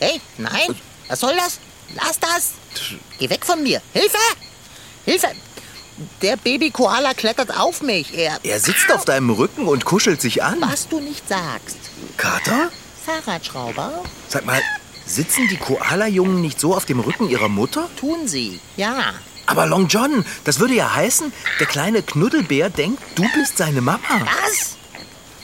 Hey, 0.00 0.20
nein, 0.36 0.74
was 1.08 1.20
soll 1.20 1.34
das? 1.36 1.58
Lass 1.94 2.18
das! 2.20 2.50
Geh 3.18 3.30
weg 3.30 3.46
von 3.46 3.62
mir! 3.62 3.80
Hilfe! 3.94 4.18
Hilfe! 5.04 5.28
Der 6.26 6.36
Baby-Koala 6.36 7.14
klettert 7.14 7.56
auf 7.56 7.82
mich. 7.82 8.12
Er. 8.18 8.40
Er 8.42 8.58
sitzt 8.58 8.90
auf 8.90 9.04
deinem 9.04 9.30
Rücken 9.30 9.68
und 9.68 9.84
kuschelt 9.84 10.20
sich 10.20 10.42
an. 10.42 10.56
Was 10.60 10.88
du 10.88 10.98
nicht 10.98 11.28
sagst. 11.28 11.78
Kater? 12.16 12.72
Fahrradschrauber? 13.04 14.02
Sag 14.26 14.44
mal, 14.44 14.60
sitzen 15.06 15.46
die 15.46 15.56
Koala-Jungen 15.56 16.40
nicht 16.40 16.58
so 16.58 16.74
auf 16.74 16.84
dem 16.84 16.98
Rücken 16.98 17.28
ihrer 17.30 17.48
Mutter? 17.48 17.88
Tun 18.00 18.26
sie. 18.26 18.58
Ja. 18.76 19.14
Aber 19.46 19.66
Long 19.66 19.86
John, 19.86 20.24
das 20.42 20.58
würde 20.58 20.74
ja 20.74 20.92
heißen, 20.92 21.32
der 21.60 21.68
kleine 21.68 22.02
Knuddelbär 22.02 22.70
denkt, 22.70 23.00
du 23.14 23.22
bist 23.32 23.58
seine 23.58 23.80
Mama. 23.80 24.00
Was? 24.10 24.74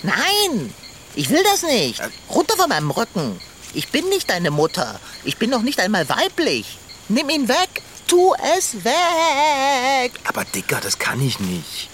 Nein! 0.03 0.75
Ich 1.15 1.31
will 1.31 1.45
das 1.45 1.63
nicht. 1.63 2.03
Runter 2.29 2.57
von 2.57 2.69
meinem 2.69 2.91
Rücken. 2.91 3.41
Ich 3.73 3.91
bin 3.91 4.09
nicht 4.09 4.31
deine 4.31 4.51
Mutter. 4.51 4.99
Ich 5.23 5.37
bin 5.37 5.49
noch 5.49 5.63
nicht 5.63 5.79
einmal 5.79 6.09
weiblich. 6.09 6.77
Nimm 7.09 7.31
ihn 7.31 7.49
weg. 7.49 7.83
Tu 8.07 8.35
es 8.57 8.75
weg! 8.85 10.13
Aber 10.25 10.45
Dicker, 10.45 10.81
das 10.83 10.99
kann 10.99 11.21
ich 11.21 11.41
nicht. 11.41 11.89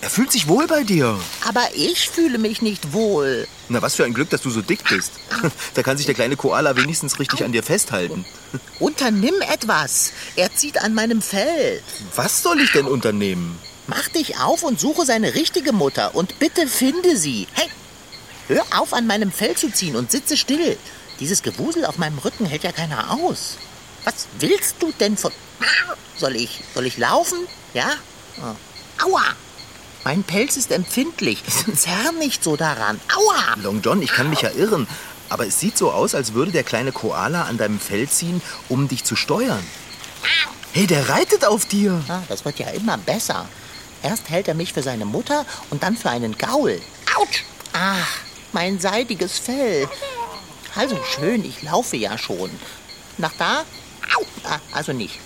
Er 0.00 0.10
fühlt 0.10 0.32
sich 0.32 0.48
wohl 0.48 0.66
bei 0.66 0.82
dir. 0.82 1.16
Aber 1.46 1.62
ich 1.74 2.10
fühle 2.10 2.38
mich 2.38 2.60
nicht 2.60 2.92
wohl. 2.92 3.46
Na, 3.68 3.80
was 3.82 3.94
für 3.94 4.04
ein 4.04 4.14
Glück, 4.14 4.30
dass 4.30 4.42
du 4.42 4.50
so 4.50 4.60
dick 4.60 4.82
bist. 4.88 5.12
Da 5.74 5.82
kann 5.82 5.96
sich 5.96 6.06
der 6.06 6.14
kleine 6.14 6.36
Koala 6.36 6.76
wenigstens 6.76 7.18
richtig 7.18 7.44
an 7.44 7.52
dir 7.52 7.62
festhalten. 7.62 8.24
Unternimm 8.80 9.40
etwas. 9.40 10.12
Er 10.36 10.54
zieht 10.54 10.82
an 10.82 10.92
meinem 10.92 11.22
Fell. 11.22 11.80
Was 12.16 12.42
soll 12.42 12.60
ich 12.60 12.72
denn 12.72 12.86
unternehmen? 12.86 13.58
Mach 13.86 14.08
dich 14.08 14.38
auf 14.38 14.62
und 14.64 14.78
suche 14.78 15.06
seine 15.06 15.34
richtige 15.34 15.72
Mutter 15.72 16.14
und 16.14 16.38
bitte 16.38 16.66
finde 16.66 17.16
sie. 17.16 17.46
Hey, 17.52 17.68
hör 18.48 18.64
auf 18.76 18.92
an 18.92 19.06
meinem 19.06 19.32
Fell 19.32 19.54
zu 19.56 19.72
ziehen 19.72 19.96
und 19.96 20.10
sitze 20.10 20.36
still. 20.36 20.76
Dieses 21.20 21.42
Gewusel 21.42 21.84
auf 21.84 21.98
meinem 21.98 22.18
Rücken 22.18 22.44
hält 22.44 22.64
ja 22.64 22.72
keiner 22.72 23.12
aus. 23.12 23.56
Was 24.04 24.26
willst 24.38 24.76
du 24.80 24.92
denn 24.98 25.16
von... 25.16 25.32
Soll 26.16 26.36
ich, 26.36 26.62
soll 26.74 26.86
ich 26.86 26.98
laufen? 26.98 27.38
Ja? 27.74 27.90
Oh. 28.38 29.06
Aua! 29.06 29.22
Mein 30.04 30.24
Pelz 30.24 30.56
ist 30.56 30.72
empfindlich. 30.72 31.42
Zerr 31.76 32.12
nicht 32.18 32.42
so 32.42 32.56
daran. 32.56 33.00
Aua! 33.14 33.56
Long 33.62 33.80
John, 33.82 34.02
ich 34.02 34.12
kann 34.12 34.30
mich 34.30 34.42
ja 34.42 34.50
irren. 34.50 34.88
Aber 35.28 35.46
es 35.46 35.60
sieht 35.60 35.78
so 35.78 35.90
aus, 35.90 36.14
als 36.14 36.34
würde 36.34 36.52
der 36.52 36.64
kleine 36.64 36.92
Koala 36.92 37.44
an 37.44 37.56
deinem 37.56 37.80
Fell 37.80 38.08
ziehen, 38.08 38.42
um 38.68 38.88
dich 38.88 39.04
zu 39.04 39.16
steuern. 39.16 39.64
Hey, 40.72 40.86
der 40.86 41.08
reitet 41.08 41.44
auf 41.44 41.66
dir. 41.66 42.02
Ah, 42.08 42.22
das 42.28 42.44
wird 42.44 42.58
ja 42.58 42.68
immer 42.68 42.98
besser. 42.98 43.46
Erst 44.02 44.28
hält 44.30 44.48
er 44.48 44.54
mich 44.54 44.72
für 44.72 44.82
seine 44.82 45.04
Mutter 45.04 45.46
und 45.70 45.82
dann 45.82 45.96
für 45.96 46.10
einen 46.10 46.36
Gaul. 46.36 46.80
Autsch! 47.16 47.44
Ach, 47.72 48.18
mein 48.52 48.80
seidiges 48.80 49.38
Fell. 49.38 49.88
Also 50.74 50.98
schön, 51.14 51.44
ich 51.44 51.62
laufe 51.62 51.96
ja 51.96 52.18
schon. 52.18 52.50
Nach 53.18 53.32
da? 53.38 53.64
Au! 54.16 54.24
Ah, 54.44 54.58
also 54.72 54.92
nicht. 54.92 55.18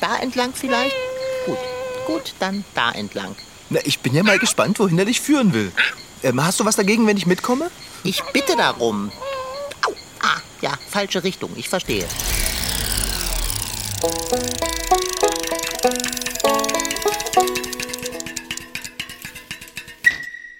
Da 0.00 0.16
entlang 0.18 0.52
vielleicht? 0.54 0.94
Gut, 1.46 1.58
gut, 2.06 2.34
dann 2.38 2.64
da 2.74 2.92
entlang. 2.92 3.34
Na, 3.70 3.80
ich 3.84 4.00
bin 4.00 4.14
ja 4.14 4.22
mal 4.22 4.38
gespannt, 4.38 4.78
wohin 4.78 4.98
er 4.98 5.04
dich 5.04 5.20
führen 5.20 5.52
will. 5.52 5.72
Ähm, 6.22 6.42
hast 6.42 6.60
du 6.60 6.64
was 6.64 6.76
dagegen, 6.76 7.06
wenn 7.06 7.16
ich 7.16 7.26
mitkomme? 7.26 7.70
Ich 8.04 8.22
bitte 8.32 8.56
darum. 8.56 9.10
Au! 9.86 9.92
Ah, 10.20 10.40
ja, 10.60 10.72
falsche 10.90 11.22
Richtung, 11.24 11.50
ich 11.56 11.68
verstehe. 11.68 12.06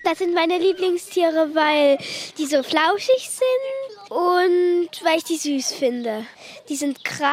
Das 0.02 0.18
sind 0.18 0.34
meine 0.34 0.58
Lieblingstiere, 0.58 1.50
weil 1.54 1.98
die 2.38 2.46
so 2.46 2.62
flauschig 2.62 3.28
sind 3.30 4.10
und 4.10 4.88
weil 5.04 5.18
ich 5.18 5.24
die 5.24 5.36
süß 5.36 5.72
finde. 5.72 6.26
Die 6.68 6.76
sind 6.76 7.02
grau, 7.02 7.26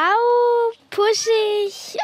puschig 0.89 1.97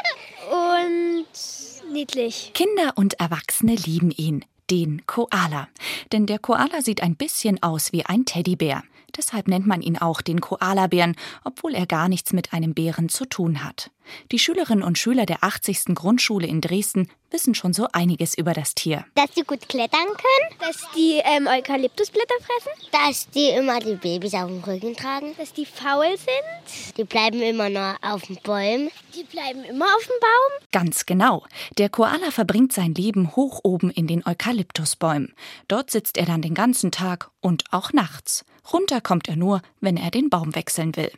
und 0.50 1.92
niedlich. 1.92 2.50
Kinder 2.52 2.92
und 2.96 3.14
Erwachsene 3.20 3.74
lieben 3.74 4.10
ihn, 4.10 4.44
den 4.70 5.06
Koala. 5.06 5.68
Denn 6.12 6.26
der 6.26 6.38
Koala 6.38 6.82
sieht 6.82 7.02
ein 7.02 7.16
bisschen 7.16 7.62
aus 7.62 7.92
wie 7.92 8.04
ein 8.04 8.26
Teddybär. 8.26 8.82
Deshalb 9.16 9.48
nennt 9.48 9.66
man 9.66 9.80
ihn 9.80 9.96
auch 9.96 10.20
den 10.20 10.42
Koalabären, 10.42 11.16
obwohl 11.42 11.74
er 11.74 11.86
gar 11.86 12.10
nichts 12.10 12.34
mit 12.34 12.52
einem 12.52 12.74
Bären 12.74 13.08
zu 13.08 13.24
tun 13.24 13.64
hat. 13.64 13.90
Die 14.30 14.38
Schülerinnen 14.38 14.82
und 14.84 14.98
Schüler 14.98 15.26
der 15.26 15.42
80. 15.44 15.94
Grundschule 15.94 16.46
in 16.46 16.60
Dresden 16.60 17.08
wissen 17.30 17.54
schon 17.54 17.72
so 17.72 17.86
einiges 17.92 18.36
über 18.36 18.52
das 18.52 18.74
Tier. 18.74 19.04
Dass 19.14 19.30
die 19.30 19.42
gut 19.42 19.68
klettern 19.68 20.06
können, 20.06 20.60
dass 20.60 20.82
die 20.94 21.20
ähm, 21.24 21.46
Eukalyptusblätter 21.46 22.34
fressen, 22.40 22.88
Dass 22.92 23.30
die 23.30 23.48
immer 23.48 23.80
die 23.80 23.94
Babys 23.94 24.34
auf 24.34 24.48
dem 24.48 24.62
Rücken 24.62 24.94
tragen. 24.94 25.34
dass 25.38 25.52
die 25.52 25.64
faul 25.64 26.16
sind, 26.18 26.96
Die 26.98 27.04
bleiben 27.04 27.40
immer 27.40 27.70
nur 27.70 27.96
auf 28.02 28.22
den 28.22 28.36
Bäumen. 28.42 28.90
die 29.14 29.24
bleiben 29.24 29.64
immer 29.64 29.86
auf 29.86 30.02
dem 30.04 30.20
Baum. 30.20 30.66
Ganz 30.72 31.06
genau. 31.06 31.44
Der 31.78 31.88
Koala 31.88 32.30
verbringt 32.30 32.72
sein 32.72 32.94
Leben 32.94 33.34
hoch 33.34 33.60
oben 33.62 33.90
in 33.90 34.06
den 34.06 34.26
Eukalyptusbäumen. 34.26 35.34
Dort 35.68 35.90
sitzt 35.90 36.16
er 36.18 36.26
dann 36.26 36.42
den 36.42 36.54
ganzen 36.54 36.90
Tag 36.90 37.30
und 37.40 37.64
auch 37.70 37.92
nachts. 37.92 38.44
Runter 38.72 39.00
kommt 39.00 39.28
er 39.28 39.36
nur, 39.36 39.62
wenn 39.80 39.96
er 39.96 40.10
den 40.10 40.28
Baum 40.30 40.54
wechseln 40.54 40.94
will. 40.96 41.10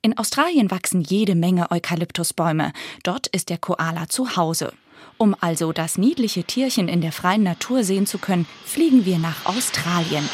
In 0.00 0.16
Australien 0.16 0.70
wachsen 0.70 1.00
jede 1.00 1.34
Menge 1.34 1.70
Eukalyptusbäume. 1.70 2.72
Dort 3.02 3.26
ist 3.28 3.48
der 3.48 3.58
Koala 3.58 4.08
zu 4.08 4.36
Hause. 4.36 4.72
Um 5.16 5.34
also 5.40 5.72
das 5.72 5.98
niedliche 5.98 6.44
Tierchen 6.44 6.88
in 6.88 7.00
der 7.00 7.10
freien 7.10 7.42
Natur 7.42 7.82
sehen 7.82 8.06
zu 8.06 8.18
können, 8.18 8.46
fliegen 8.64 9.04
wir 9.04 9.18
nach 9.18 9.46
Australien. 9.46 10.28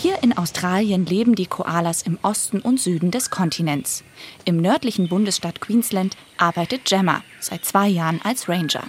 Hier 0.00 0.22
in 0.22 0.38
Australien 0.38 1.04
leben 1.06 1.34
die 1.34 1.46
Koalas 1.46 2.02
im 2.02 2.20
Osten 2.22 2.60
und 2.60 2.78
Süden 2.78 3.10
des 3.10 3.30
Kontinents. 3.30 4.04
Im 4.44 4.58
nördlichen 4.58 5.08
Bundesstaat 5.08 5.60
Queensland 5.60 6.16
arbeitet 6.36 6.84
Gemma 6.84 7.24
seit 7.40 7.64
zwei 7.64 7.88
Jahren 7.88 8.20
als 8.22 8.48
Ranger. 8.48 8.84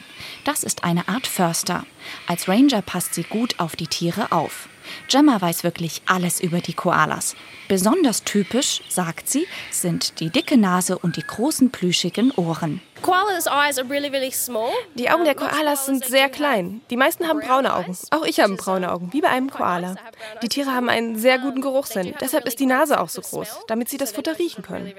Das 0.46 0.63
ist 0.63 0.84
eine 0.84 1.08
Art 1.08 1.25
Förster. 1.25 1.88
Als 2.28 2.48
Ranger 2.48 2.84
passt 2.84 3.16
sie 3.16 3.24
gut 3.24 3.60
auf 3.60 3.75
die 3.75 3.88
Tiere 3.88 4.32
auf. 4.32 4.70
Gemma 5.08 5.41
weiß 5.41 5.63
wirklich 5.63 6.01
alles 6.05 6.39
über 6.39 6.60
die 6.60 6.74
Koalas. 6.74 7.36
Besonders 7.67 8.24
typisch, 8.24 8.81
sagt 8.89 9.29
sie, 9.29 9.48
sind 9.72 10.19
die 10.19 10.29
dicke 10.29 10.58
Nase 10.58 10.98
und 10.98 11.17
die 11.17 11.25
großen 11.25 11.72
plüschigen 11.72 12.31
Ohren. 12.31 12.81
Koalas' 13.01 13.48
eyes 13.48 13.77
are 13.79 13.89
really, 13.89 14.10
really 14.10 14.32
small. 14.32 14.72
Die 14.96 15.10
Augen 15.10 15.24
der 15.24 15.36
Koalas 15.36 15.86
sind 15.86 16.06
sehr 16.06 16.29
klein. 16.29 16.82
Die 16.89 16.98
meisten 16.98 17.27
haben 17.27 17.39
braune 17.39 17.74
Augen. 17.74 17.98
Auch 18.12 18.25
ich 18.25 18.39
habe 18.39 18.56
braune 18.56 18.91
Augen, 18.91 19.13
wie 19.13 19.22
bei 19.22 19.29
einem 19.29 19.50
Koala. 19.50 19.96
Die 20.41 20.50
Tiere 20.50 20.74
haben 20.74 20.89
einen 20.89 21.18
sehr 21.18 21.39
guten 21.39 21.62
Geruchssinn. 21.62 22.13
Deshalb 22.20 22.46
ist 22.46 22.60
die 22.60 22.65
Nase 22.65 23.00
auch 23.00 23.10
so 23.10 23.22
groß, 23.22 23.65
damit 23.68 23.89
sie 23.89 23.98
das 23.98 24.12
Futter 24.12 24.38
riechen 24.38 24.63
können. 24.63 24.94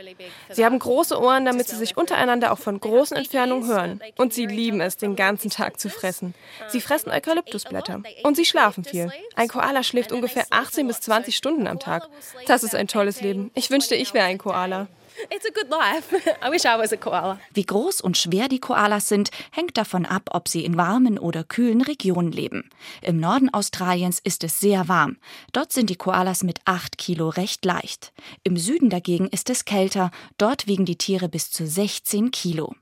Sie 0.50 0.64
haben 0.64 0.78
große 0.78 1.20
Ohren, 1.20 1.44
damit 1.44 1.68
sie 1.68 1.76
sich 1.76 1.96
untereinander 1.96 2.52
auch 2.52 2.58
von 2.58 2.80
großen 2.80 3.16
Entfernungen 3.16 3.68
hören. 3.68 4.00
Und 4.16 4.32
sie 4.32 4.46
lieben 4.46 4.80
es, 4.80 4.96
den 4.96 5.16
ganzen 5.16 5.50
Tag 5.50 5.78
zu 5.78 5.90
fressen. 5.90 6.34
Sie 6.68 6.80
fressen 6.80 7.10
Eukalyptusblätter. 7.10 8.02
Und 8.22 8.36
sie 8.36 8.44
schlafen 8.44 8.84
viel. 8.84 9.12
Ein 9.36 9.48
Koala 9.48 9.82
schläft 9.82 10.12
ungefähr 10.12 10.46
18 10.50 10.86
bis 10.86 11.00
20 11.00 11.36
Stunden 11.36 11.66
am 11.66 11.78
Tag. 11.78 12.08
Das 12.46 12.64
ist 12.64 12.74
ein 12.74 12.88
tolles 12.88 13.20
Leben. 13.20 13.50
Ich 13.54 13.70
wünschte, 13.70 13.94
ich 13.94 14.14
wäre 14.14 14.26
ein 14.26 14.38
Koala. 14.38 14.88
It's 15.28 15.44
a 15.44 15.52
good 15.52 15.68
life. 15.68 16.14
I 16.42 16.50
wish 16.50 16.64
I 16.64 16.78
was 16.78 16.92
a 16.92 16.96
koala. 16.96 17.38
Wie 17.52 17.64
groß 17.64 18.00
und 18.00 18.16
schwer 18.16 18.48
die 18.48 18.60
Koalas 18.60 19.08
sind, 19.08 19.30
hängt 19.50 19.76
davon 19.76 20.06
ab, 20.06 20.30
ob 20.32 20.48
sie 20.48 20.64
in 20.64 20.76
warmen 20.76 21.18
oder 21.18 21.44
kühlen 21.44 21.82
Regionen 21.82 22.32
leben. 22.32 22.70
Im 23.02 23.18
Norden 23.18 23.52
Australiens 23.52 24.20
ist 24.20 24.44
es 24.44 24.60
sehr 24.60 24.88
warm. 24.88 25.18
Dort 25.52 25.72
sind 25.72 25.90
die 25.90 25.96
Koalas 25.96 26.42
mit 26.42 26.60
8 26.64 26.96
Kilo 26.96 27.28
recht 27.28 27.64
leicht. 27.64 28.12
Im 28.44 28.56
Süden 28.56 28.88
dagegen 28.90 29.28
ist 29.28 29.50
es 29.50 29.64
kälter. 29.64 30.10
Dort 30.38 30.66
wiegen 30.66 30.86
die 30.86 30.96
Tiere 30.96 31.28
bis 31.28 31.50
zu 31.50 31.66
16 31.66 32.30
Kilo. 32.30 32.74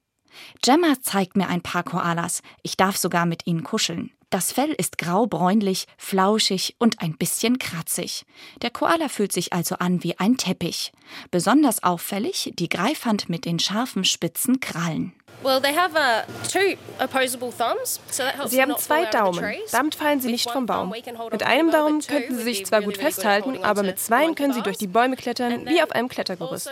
Gemma 0.62 0.94
zeigt 1.00 1.36
mir 1.36 1.48
ein 1.48 1.62
paar 1.62 1.82
Koalas. 1.82 2.42
Ich 2.62 2.76
darf 2.76 2.96
sogar 2.96 3.26
mit 3.26 3.46
ihnen 3.46 3.64
kuscheln. 3.64 4.12
Das 4.30 4.52
Fell 4.52 4.72
ist 4.72 4.98
grau-bräunlich, 4.98 5.86
flauschig 5.96 6.76
und 6.78 7.00
ein 7.00 7.16
bisschen 7.16 7.58
kratzig. 7.58 8.26
Der 8.60 8.70
Koala 8.70 9.08
fühlt 9.08 9.32
sich 9.32 9.54
also 9.54 9.76
an 9.76 10.04
wie 10.04 10.18
ein 10.18 10.36
Teppich. 10.36 10.92
Besonders 11.30 11.82
auffällig 11.82 12.52
die 12.58 12.68
Greifhand 12.68 13.30
mit 13.30 13.46
den 13.46 13.58
scharfen, 13.58 14.04
spitzen 14.04 14.60
Krallen. 14.60 15.14
Well, 15.40 15.60
they 15.60 15.72
have 15.72 15.94
uh, 15.94 16.24
two 16.48 16.76
opposable 16.98 17.52
thumbs, 17.52 18.00
so 18.10 18.24
that 18.24 18.34
helps 18.34 18.50
Sie 18.50 18.56
them 18.56 18.62
haben 18.62 18.68
not 18.70 18.80
zwei 18.80 19.04
Daumen. 19.04 19.54
Damit 19.70 19.94
fallen 19.94 20.20
sie 20.20 20.32
nicht 20.32 20.50
vom 20.50 20.66
Baum. 20.66 20.92
Mit 21.30 21.42
einem 21.44 21.70
Daumen 21.70 22.00
könnten 22.00 22.36
sie 22.36 22.42
sich 22.42 22.66
zwar 22.66 22.82
gut 22.82 22.96
festhalten, 22.96 23.62
aber 23.62 23.84
mit 23.84 24.00
zweien 24.00 24.34
können 24.34 24.52
sie 24.52 24.62
durch 24.62 24.78
die 24.78 24.88
Bäume 24.88 25.14
klettern, 25.14 25.66
wie 25.68 25.80
auf 25.80 25.92
einem 25.92 26.08
Klettergerüst. 26.08 26.68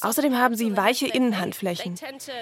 also 0.00 0.08
Außerdem 0.22 0.38
haben 0.38 0.54
sie 0.54 0.76
weiche. 0.76 1.02
Innenhandflächen. 1.12 1.96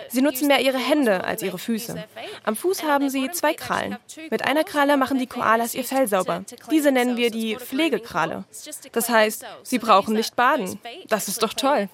Sie 0.08 0.22
nutzen 0.22 0.46
mehr 0.46 0.60
ihre 0.60 0.78
Hände 0.78 1.24
als 1.24 1.42
ihre 1.42 1.58
Füße. 1.58 2.04
Am 2.44 2.54
Fuß 2.54 2.82
haben 2.84 3.10
sie 3.10 3.30
zwei 3.30 3.54
Krallen. 3.54 3.96
Mit 4.30 4.44
einer 4.44 4.64
Kralle 4.64 4.96
machen 4.96 5.18
die 5.18 5.26
Koalas 5.26 5.74
ihr 5.74 5.84
Fell 5.84 6.06
sauber. 6.06 6.44
Diese 6.70 6.92
nennen 6.92 7.16
wir 7.16 7.30
die 7.30 7.56
Pflegekralle. 7.56 8.44
Das 8.92 9.08
heißt, 9.08 9.44
sie 9.64 9.78
brauchen 9.78 10.14
they 10.14 10.18
nicht 10.18 10.36
baden. 10.36 10.78
Das 11.08 11.28
ist 11.28 11.42
doch 11.42 11.54
toll. 11.54 11.88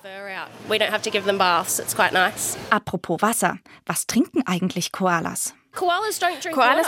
fur 3.02 3.18
out. 3.22 3.35
Wasser, 3.36 3.58
was 3.84 4.06
trinken 4.06 4.46
eigentlich 4.46 4.92
Koalas? 4.92 5.54
Koalas 5.72 6.18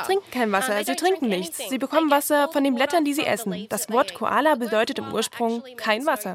trinken 0.07 0.31
kein 0.31 0.51
Wasser, 0.51 0.83
sie 0.83 0.93
don't 0.93 0.97
trinken 0.99 1.29
nichts. 1.29 1.59
Sie 1.69 1.77
bekommen 1.77 2.11
Wasser 2.11 2.49
von 2.51 2.65
den 2.65 2.75
Blättern, 2.75 3.05
die 3.05 3.13
sie 3.13 3.27
essen. 3.27 3.67
Das 3.69 3.91
Wort. 3.91 4.15
Koala 4.15 4.55
bedeutet 4.55 4.99
im 4.99 5.13
Ursprung 5.13 5.63
kein 5.77 6.07
Wasser. 6.07 6.35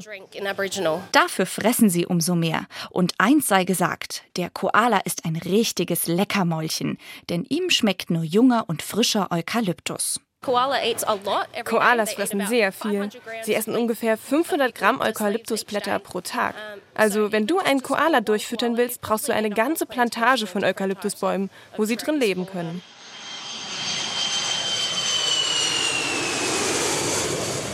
Dafür 1.11 1.47
fressen 1.47 1.89
sie 1.89 2.05
umso 2.05 2.35
mehr. 2.35 2.67
Und 2.91 3.15
eins 3.17 3.47
sei 3.47 3.63
gesagt, 3.63 4.23
der 4.35 4.51
Koala 4.51 4.99
ist 4.99 5.25
ein 5.25 5.35
richtiges 5.35 6.05
Leckermäulchen, 6.05 6.99
denn 7.29 7.43
ihm 7.49 7.71
schmeckt 7.71 8.11
nur 8.11 8.23
junger 8.23 8.65
und 8.67 8.83
frischer 8.83 9.31
Eukalyptus. 9.31 10.19
Koalas 10.43 12.13
fressen 12.13 12.45
sehr 12.47 12.71
viel. 12.71 13.09
500 13.09 13.23
grams 13.23 13.45
Sie 13.45 13.55
essen 13.55 13.75
ungefähr 13.75 14.17
500 14.17 14.75
Gramm 14.75 15.01
Eukalyptusblätter 15.01 15.99
pro 15.99 16.21
Tag. 16.21 16.55
Also, 16.93 17.31
wenn 17.31 17.47
du 17.47 17.59
einen 17.59 17.81
Koala 17.81 18.21
durchfüttern 18.21 18.77
willst, 18.77 19.01
brauchst 19.01 19.27
du 19.27 19.33
eine 19.33 19.49
ganze 19.49 19.85
Plantage 19.85 20.45
von 20.45 20.63
Eukalyptusbäumen, 20.63 21.49
wo 21.77 21.85
sie 21.85 21.95
drin 21.95 22.19
leben 22.19 22.45
können. 22.45 22.81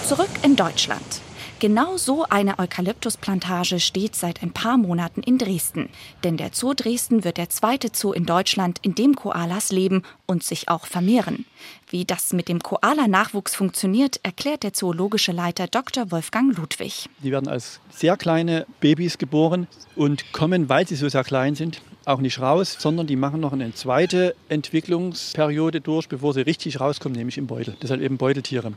Zurück 0.07 0.29
in 0.43 0.55
Deutschland. 0.55 1.21
Genau 1.59 1.97
so 1.97 2.23
eine 2.29 2.57
Eukalyptusplantage 2.57 3.81
steht 3.81 4.15
seit 4.15 4.41
ein 4.41 4.53
paar 4.53 4.77
Monaten 4.77 5.21
in 5.21 5.37
Dresden. 5.37 5.89
Denn 6.23 6.37
der 6.37 6.51
Zoo 6.53 6.73
Dresden 6.73 7.25
wird 7.25 7.35
der 7.35 7.49
zweite 7.49 7.89
Zoo 7.93 8.13
in 8.13 8.25
Deutschland, 8.25 8.79
in 8.81 8.95
dem 8.95 9.13
Koalas 9.13 9.69
leben 9.69 10.03
und 10.25 10.41
sich 10.41 10.69
auch 10.69 10.85
vermehren. 10.85 11.45
Wie 11.89 12.05
das 12.05 12.31
mit 12.31 12.47
dem 12.47 12.63
Koala-Nachwuchs 12.63 13.55
funktioniert, 13.55 14.21
erklärt 14.23 14.63
der 14.63 14.71
zoologische 14.71 15.33
Leiter 15.33 15.67
Dr. 15.67 16.11
Wolfgang 16.11 16.55
Ludwig. 16.55 17.09
Die 17.21 17.31
werden 17.31 17.49
als 17.49 17.81
sehr 17.89 18.15
kleine 18.15 18.65
Babys 18.79 19.17
geboren 19.17 19.67
und 19.97 20.31
kommen, 20.31 20.69
weil 20.69 20.87
sie 20.87 20.95
so 20.95 21.09
sehr 21.09 21.25
klein 21.25 21.55
sind, 21.55 21.81
auch 22.09 22.19
nicht 22.19 22.39
raus, 22.39 22.75
sondern 22.79 23.07
die 23.07 23.15
machen 23.15 23.39
noch 23.39 23.53
eine 23.53 23.73
zweite 23.73 24.35
Entwicklungsperiode 24.49 25.79
durch, 25.79 26.09
bevor 26.09 26.33
sie 26.33 26.41
richtig 26.41 26.79
rauskommen, 26.79 27.17
nämlich 27.17 27.37
im 27.37 27.47
Beutel. 27.47 27.75
Deshalb 27.81 28.01
eben 28.01 28.17
Beuteltiere. 28.17 28.73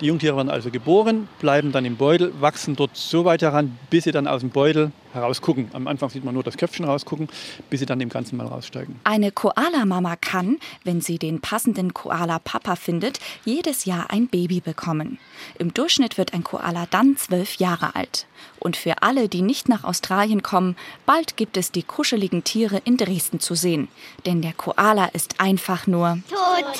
Die 0.00 0.06
Jungtiere 0.06 0.36
werden 0.36 0.50
also 0.50 0.70
geboren, 0.70 1.28
bleiben 1.40 1.72
dann 1.72 1.84
im 1.84 1.96
Beutel, 1.96 2.32
wachsen 2.40 2.76
dort 2.76 2.96
so 2.96 3.24
weit 3.24 3.42
heran, 3.42 3.78
bis 3.90 4.04
sie 4.04 4.12
dann 4.12 4.26
aus 4.26 4.42
dem 4.42 4.50
Beutel 4.50 4.92
herausgucken. 5.14 5.68
Am 5.72 5.86
Anfang 5.86 6.10
sieht 6.10 6.24
man 6.24 6.34
nur 6.34 6.42
das 6.42 6.56
Köpfchen 6.56 6.84
rausgucken, 6.84 7.28
bis 7.70 7.80
sie 7.80 7.86
dann 7.86 8.00
im 8.00 8.08
Ganzen 8.08 8.36
mal 8.36 8.46
raussteigen. 8.46 8.96
Eine 9.04 9.32
Koala-Mama 9.32 10.16
kann, 10.16 10.58
wenn 10.84 11.00
sie 11.00 11.18
den 11.18 11.40
passenden 11.40 11.94
Koala-Papa 11.94 12.76
findet, 12.76 13.20
jedes 13.44 13.84
Jahr 13.84 14.10
ein 14.10 14.28
Baby 14.28 14.60
bekommen. 14.60 15.18
Im 15.58 15.72
Durchschnitt 15.72 16.18
wird 16.18 16.34
ein 16.34 16.44
Koala 16.44 16.86
dann 16.90 17.16
zwölf 17.16 17.56
Jahre 17.56 17.94
alt. 17.94 18.26
Und 18.58 18.76
für 18.76 19.02
alle, 19.02 19.28
die 19.28 19.42
nicht 19.42 19.68
nach 19.68 19.84
Australien 19.84 20.42
kommen, 20.42 20.76
bald 21.06 21.36
gibt 21.36 21.56
es 21.56 21.70
die 21.70 21.82
kuscheligen 21.82 22.44
Tiere 22.44 22.80
in 22.84 22.96
Dresden 22.96 23.40
zu 23.40 23.54
sehen. 23.54 23.88
Denn 24.26 24.42
der 24.42 24.52
Koala 24.52 25.06
ist 25.06 25.40
einfach 25.40 25.86
nur 25.86 26.18
Total 26.28 26.74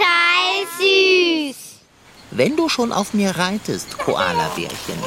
süß. 0.78 1.80
Wenn 2.30 2.56
du 2.56 2.68
schon 2.68 2.92
auf 2.92 3.14
mir 3.14 3.36
reitest, 3.36 3.98
Koala-Bärchen, 3.98 4.98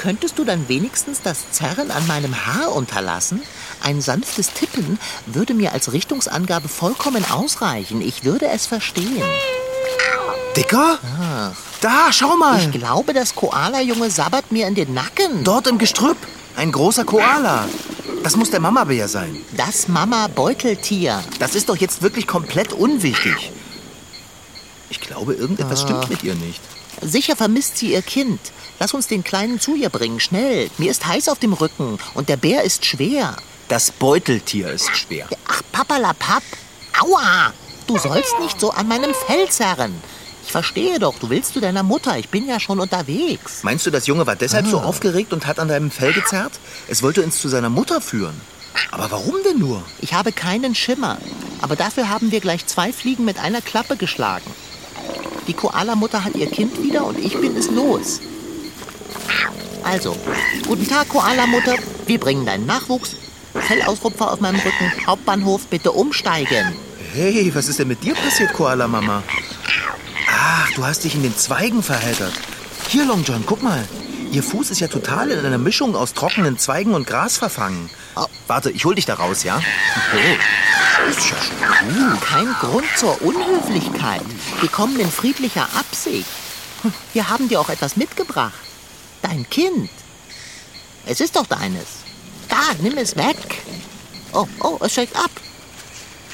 könntest 0.00 0.38
du 0.38 0.44
dann 0.44 0.66
wenigstens 0.68 1.20
das 1.20 1.50
Zerren 1.52 1.90
an 1.90 2.06
meinem 2.06 2.46
Haar 2.46 2.72
unterlassen? 2.74 3.42
Ein 3.82 4.00
sanftes 4.00 4.50
Tippen 4.54 4.98
würde 5.26 5.52
mir 5.52 5.72
als 5.72 5.92
Richtungsangabe 5.92 6.68
vollkommen 6.68 7.22
ausreichen. 7.30 8.00
Ich 8.00 8.24
würde 8.24 8.48
es 8.48 8.64
verstehen. 8.64 9.22
Dicker? 10.56 10.98
Ah, 11.20 11.52
Da, 11.82 12.12
schau 12.12 12.34
mal. 12.36 12.58
ich 12.60 12.70
glaube, 12.72 13.12
das 13.12 13.34
Koala-Junge 13.34 14.10
sabbert 14.10 14.50
mir 14.50 14.66
in 14.68 14.74
den 14.74 14.94
Nacken. 14.94 15.44
Dort 15.44 15.66
im 15.66 15.76
Gestrüpp. 15.76 16.16
Ein 16.56 16.72
großer 16.72 17.04
Koala. 17.04 17.68
Das 18.22 18.36
muss 18.36 18.50
der 18.50 18.60
Mamabär 18.60 19.06
sein. 19.06 19.36
Das 19.56 19.86
Mama-Beuteltier. 19.88 21.22
Das 21.38 21.54
ist 21.54 21.68
doch 21.68 21.76
jetzt 21.76 22.00
wirklich 22.02 22.26
komplett 22.26 22.72
unwichtig. 22.72 23.52
Ich 24.88 25.00
glaube, 25.00 25.34
irgendetwas 25.34 25.82
Ah. 25.84 25.84
stimmt 25.84 26.08
mit 26.10 26.22
ihr 26.24 26.34
nicht. 26.34 26.60
Sicher 27.00 27.36
vermisst 27.36 27.78
sie 27.78 27.92
ihr 27.92 28.02
Kind. 28.02 28.40
Lass 28.78 28.94
uns 28.94 29.06
den 29.06 29.24
Kleinen 29.24 29.60
zu 29.60 29.74
ihr 29.74 29.90
bringen, 29.90 30.20
schnell. 30.20 30.70
Mir 30.78 30.90
ist 30.90 31.06
heiß 31.06 31.28
auf 31.28 31.38
dem 31.38 31.52
Rücken 31.52 31.98
und 32.14 32.28
der 32.28 32.36
Bär 32.36 32.62
ist 32.62 32.84
schwer. 32.84 33.36
Das 33.68 33.90
Beuteltier 33.90 34.70
ist 34.70 34.96
schwer. 34.96 35.28
Ach, 35.48 35.62
Papalapap. 35.72 36.42
Aua! 37.00 37.52
Du 37.86 37.98
sollst 37.98 38.38
nicht 38.40 38.60
so 38.60 38.70
an 38.70 38.88
meinem 38.88 39.14
Fell 39.26 39.48
zerren. 39.48 39.94
Ich 40.44 40.52
verstehe 40.52 40.98
doch, 40.98 41.18
du 41.18 41.30
willst 41.30 41.54
zu 41.54 41.60
deiner 41.60 41.82
Mutter. 41.82 42.18
Ich 42.18 42.28
bin 42.28 42.46
ja 42.48 42.58
schon 42.58 42.80
unterwegs. 42.80 43.62
Meinst 43.62 43.86
du, 43.86 43.90
das 43.90 44.06
Junge 44.06 44.26
war 44.26 44.36
deshalb 44.36 44.66
so 44.66 44.80
aufgeregt 44.80 45.32
und 45.32 45.46
hat 45.46 45.58
an 45.58 45.68
deinem 45.68 45.90
Fell 45.90 46.12
gezerrt? 46.12 46.52
Es 46.88 47.02
wollte 47.02 47.22
uns 47.22 47.40
zu 47.40 47.48
seiner 47.48 47.70
Mutter 47.70 48.00
führen. 48.00 48.40
Aber 48.90 49.10
warum 49.10 49.36
denn 49.44 49.58
nur? 49.58 49.82
Ich 50.00 50.14
habe 50.14 50.32
keinen 50.32 50.74
Schimmer. 50.74 51.18
Aber 51.60 51.76
dafür 51.76 52.08
haben 52.08 52.32
wir 52.32 52.40
gleich 52.40 52.66
zwei 52.66 52.92
Fliegen 52.92 53.24
mit 53.24 53.38
einer 53.38 53.60
Klappe 53.60 53.96
geschlagen. 53.96 54.50
Die 55.46 55.54
Koala-Mutter 55.54 56.24
hat 56.24 56.34
ihr 56.36 56.48
Kind 56.48 56.82
wieder 56.82 57.04
und 57.04 57.18
ich 57.18 57.38
bin 57.38 57.56
es 57.56 57.70
los. 57.70 58.20
Also, 59.82 60.16
guten 60.66 60.86
Tag, 60.86 61.08
Koala-Mutter. 61.08 61.76
Wir 62.06 62.20
bringen 62.20 62.46
deinen 62.46 62.66
Nachwuchs. 62.66 63.16
Fellausrupfer 63.54 64.32
auf 64.32 64.40
meinem 64.40 64.60
Rücken. 64.60 64.92
Hauptbahnhof, 65.06 65.66
bitte 65.66 65.92
umsteigen. 65.92 66.74
Hey, 67.12 67.50
was 67.54 67.68
ist 67.68 67.78
denn 67.78 67.88
mit 67.88 68.04
dir 68.04 68.14
passiert, 68.14 68.52
Koala-Mama? 68.52 69.22
Ach, 70.28 70.70
du 70.72 70.84
hast 70.84 71.04
dich 71.04 71.14
in 71.14 71.22
den 71.22 71.36
Zweigen 71.36 71.82
verheddert. 71.82 72.34
Hier, 72.88 73.04
Long 73.04 73.24
John, 73.24 73.42
guck 73.46 73.62
mal. 73.62 73.86
Ihr 74.30 74.44
Fuß 74.44 74.70
ist 74.70 74.80
ja 74.80 74.86
total 74.86 75.30
in 75.32 75.44
einer 75.44 75.58
Mischung 75.58 75.96
aus 75.96 76.14
trockenen 76.14 76.56
Zweigen 76.56 76.94
und 76.94 77.06
Gras 77.06 77.36
verfangen. 77.36 77.90
Oh. 78.14 78.26
Warte, 78.46 78.70
ich 78.70 78.84
hol 78.84 78.94
dich 78.94 79.06
da 79.06 79.14
raus, 79.14 79.42
ja? 79.42 79.60
Oh. 80.14 80.18
Ist 81.08 81.30
ja 81.30 81.36
schon 81.40 82.10
gut. 82.10 82.20
Kein 82.22 82.52
Grund 82.60 82.86
zur 82.96 83.20
Unhöflichkeit. 83.22 84.22
Wir 84.60 84.68
kommen 84.68 84.98
in 85.00 85.10
friedlicher 85.10 85.68
Absicht. 85.76 86.26
Hm, 86.82 86.92
Wir 87.12 87.28
haben 87.28 87.48
dir 87.48 87.60
auch 87.60 87.68
etwas 87.68 87.96
mitgebracht. 87.96 88.52
Dein 89.22 89.48
Kind. 89.48 89.90
Es 91.06 91.20
ist 91.20 91.36
doch 91.36 91.46
deines. 91.46 91.86
Da, 92.48 92.56
nimm 92.80 92.96
es 92.98 93.16
weg. 93.16 93.36
Oh, 94.32 94.46
oh, 94.60 94.78
es 94.80 94.92
steigt 94.92 95.16
ab. 95.16 95.30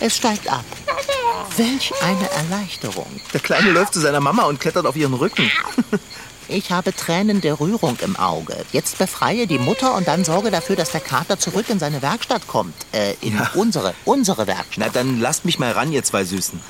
Es 0.01 0.17
steigt 0.17 0.49
ab. 0.51 0.65
Welch 1.57 1.93
eine 2.03 2.31
Erleichterung. 2.31 3.21
Der 3.33 3.41
Kleine 3.41 3.71
läuft 3.71 3.95
zu 3.95 4.01
seiner 4.01 4.21
Mama 4.21 4.43
und 4.45 4.61
klettert 4.61 4.87
auf 4.87 4.97
ihren 4.97 5.15
Rücken. 5.15 5.51
Ich 6.49 6.71
habe 6.71 6.95
Tränen 6.95 7.41
der 7.41 7.59
Rührung 7.61 7.99
im 8.03 8.17
Auge. 8.17 8.57
Jetzt 8.73 8.99
befreie 8.99 9.47
die 9.47 9.59
Mutter 9.59 9.95
und 9.95 10.07
dann 10.07 10.25
sorge 10.25 10.51
dafür, 10.51 10.77
dass 10.77 10.91
der 10.93 11.01
Kater 11.01 11.39
zurück 11.39 11.67
in 11.69 11.79
seine 11.79 12.03
Werkstatt 12.03 12.47
kommt. 12.47 12.75
Äh, 12.93 13.15
in 13.21 13.37
Ja. 13.37 13.51
unsere, 13.55 13.95
unsere 14.05 14.47
Werkstatt. 14.47 14.77
Na, 14.79 14.89
dann 14.89 15.21
lasst 15.21 15.45
mich 15.45 15.59
mal 15.59 15.73
ran, 15.73 15.93
ihr 15.93 16.05
zwei 16.05 16.25
Süßen. 16.25 16.61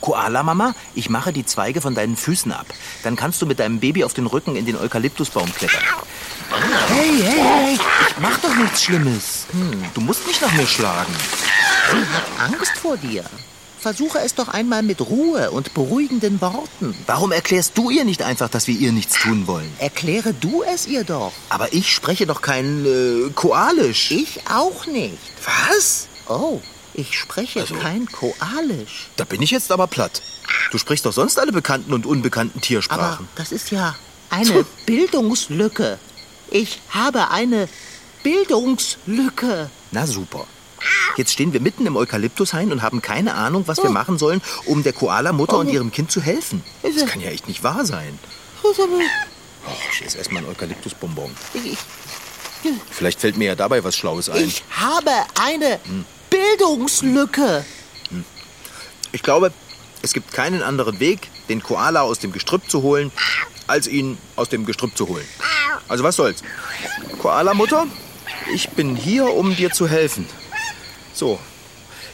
Koala-Mama, 0.00 0.74
ich 0.94 1.08
mache 1.08 1.32
die 1.32 1.46
Zweige 1.46 1.80
von 1.80 1.94
deinen 1.94 2.16
Füßen 2.16 2.52
ab. 2.52 2.66
Dann 3.04 3.16
kannst 3.16 3.40
du 3.40 3.46
mit 3.46 3.58
deinem 3.58 3.80
Baby 3.80 4.04
auf 4.04 4.12
den 4.12 4.26
Rücken 4.26 4.54
in 4.56 4.66
den 4.66 4.76
Eukalyptusbaum 4.76 5.50
klettern. 5.54 5.80
Hey, 6.88 7.10
hey, 7.22 7.40
hey, 7.40 7.74
ich 7.74 8.18
mach 8.20 8.38
doch 8.38 8.54
nichts 8.54 8.82
Schlimmes. 8.84 9.46
Du 9.94 10.00
musst 10.02 10.26
nicht 10.26 10.42
nach 10.42 10.52
mir 10.52 10.66
schlagen. 10.66 11.12
Sie 11.90 11.96
hat 11.98 12.52
Angst 12.52 12.76
vor 12.76 12.96
dir. 12.98 13.24
Versuche 13.84 14.18
es 14.20 14.34
doch 14.34 14.48
einmal 14.48 14.82
mit 14.82 15.02
Ruhe 15.02 15.50
und 15.50 15.74
beruhigenden 15.74 16.40
Worten. 16.40 16.96
Warum 17.06 17.32
erklärst 17.32 17.76
du 17.76 17.90
ihr 17.90 18.06
nicht 18.06 18.22
einfach, 18.22 18.48
dass 18.48 18.66
wir 18.66 18.74
ihr 18.74 18.92
nichts 18.92 19.18
tun 19.20 19.46
wollen? 19.46 19.70
Erkläre 19.78 20.32
du 20.32 20.62
es 20.62 20.86
ihr 20.86 21.04
doch. 21.04 21.32
Aber 21.50 21.70
ich 21.74 21.92
spreche 21.92 22.24
doch 22.26 22.40
kein 22.40 22.86
äh, 22.86 23.30
Koalisch. 23.34 24.10
Ich 24.10 24.40
auch 24.50 24.86
nicht. 24.86 25.18
Was? 25.68 26.06
Oh, 26.28 26.60
ich 26.94 27.18
spreche 27.18 27.60
Also- 27.60 27.74
kein 27.74 28.06
Koalisch. 28.10 29.08
Da 29.16 29.24
bin 29.24 29.42
ich 29.42 29.50
jetzt 29.50 29.70
aber 29.70 29.86
platt. 29.86 30.22
Du 30.70 30.78
sprichst 30.78 31.04
doch 31.04 31.12
sonst 31.12 31.38
alle 31.38 31.52
bekannten 31.52 31.92
und 31.92 32.06
unbekannten 32.06 32.56
Aber 32.60 32.66
Tiersprachen. 32.66 33.28
das 33.34 33.52
ist 33.52 33.70
ja 33.70 33.94
eine 34.30 34.64
Bildungslücke. 34.86 35.98
Ich 36.50 36.80
habe 36.88 37.30
eine 37.30 37.68
Bildungslücke. 38.22 39.68
Na 39.92 40.06
super. 40.06 40.46
Jetzt 41.16 41.32
stehen 41.32 41.52
wir 41.52 41.60
mitten 41.60 41.86
im 41.86 41.96
Eukalyptushain 41.96 42.72
und 42.72 42.82
haben 42.82 43.02
keine 43.02 43.34
Ahnung, 43.34 43.64
was 43.66 43.82
wir 43.82 43.90
machen 43.90 44.18
sollen, 44.18 44.42
um 44.66 44.82
der 44.82 44.92
Koala-Mutter 44.92 45.58
und 45.58 45.68
ihrem 45.68 45.92
Kind 45.92 46.10
zu 46.10 46.20
helfen. 46.20 46.62
Das 46.82 47.06
kann 47.06 47.20
ja 47.20 47.30
echt 47.30 47.48
nicht 47.48 47.62
wahr 47.62 47.84
sein. 47.84 48.18
Oh, 48.62 48.72
ich 49.92 50.04
esse 50.04 50.18
erstmal 50.18 50.42
ein 50.42 50.48
Eukalyptusbonbon. 50.48 51.30
Ich, 51.54 51.78
Vielleicht 52.90 53.20
fällt 53.20 53.36
mir 53.36 53.46
ja 53.46 53.54
dabei 53.54 53.84
was 53.84 53.96
Schlaues 53.96 54.28
ein. 54.30 54.44
ich 54.44 54.64
habe 54.70 55.10
eine 55.40 55.78
Bildungslücke. 56.30 57.64
Ich 59.12 59.22
glaube, 59.22 59.52
es 60.02 60.12
gibt 60.12 60.32
keinen 60.32 60.62
anderen 60.62 60.98
Weg, 61.00 61.28
den 61.48 61.62
Koala 61.62 62.02
aus 62.02 62.18
dem 62.18 62.32
Gestrüpp 62.32 62.68
zu 62.70 62.82
holen, 62.82 63.12
als 63.66 63.86
ihn 63.86 64.18
aus 64.36 64.48
dem 64.48 64.66
Gestrüpp 64.66 64.96
zu 64.96 65.08
holen. 65.08 65.26
Also 65.88 66.04
was 66.04 66.16
soll's. 66.16 66.42
Koala-Mutter, 67.20 67.86
ich 68.52 68.70
bin 68.70 68.96
hier, 68.96 69.32
um 69.32 69.54
dir 69.54 69.70
zu 69.70 69.88
helfen. 69.88 70.26
So, 71.14 71.38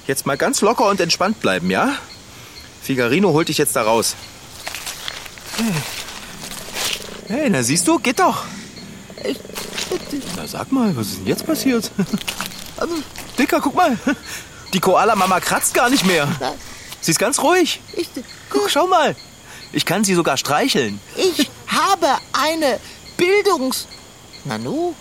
jetzt 0.06 0.26
mal 0.26 0.36
ganz 0.36 0.60
locker 0.60 0.86
und 0.88 1.00
entspannt 1.00 1.40
bleiben, 1.40 1.70
ja? 1.70 1.96
Figarino 2.82 3.32
holt 3.32 3.48
dich 3.48 3.58
jetzt 3.58 3.74
da 3.74 3.82
raus. 3.82 4.14
Hey, 5.56 5.72
hey 7.28 7.50
na 7.50 7.62
siehst 7.62 7.88
du, 7.88 7.98
geht 7.98 8.20
doch. 8.20 8.44
Na 10.36 10.46
sag 10.46 10.70
mal, 10.70 10.94
was 10.96 11.08
ist 11.08 11.18
denn 11.20 11.26
jetzt 11.26 11.46
passiert? 11.46 11.90
Also, 12.76 12.94
Dicker, 13.38 13.60
guck 13.60 13.74
mal. 13.74 13.98
Die 14.74 14.80
Koala-Mama 14.80 15.40
kratzt 15.40 15.74
gar 15.74 15.88
nicht 15.88 16.04
mehr. 16.04 16.28
Sie 17.00 17.10
ist 17.10 17.18
ganz 17.18 17.40
ruhig. 17.40 17.80
Ich, 17.96 18.08
Guck, 18.50 18.70
schau 18.70 18.86
mal. 18.86 19.16
Ich 19.72 19.86
kann 19.86 20.04
sie 20.04 20.14
sogar 20.14 20.36
streicheln. 20.36 21.00
ich 21.16 21.50
habe 21.68 22.18
eine 22.32 22.78
Bildungs... 23.16 23.86
Nanu, 24.44 24.94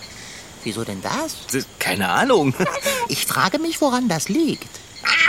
wieso 0.64 0.84
denn 0.84 1.02
das? 1.02 1.64
Keine 1.78 2.08
Ahnung. 2.08 2.54
Ich 3.08 3.26
frage 3.26 3.58
mich, 3.58 3.80
woran 3.80 4.08
das 4.08 4.28
liegt. 4.28 4.68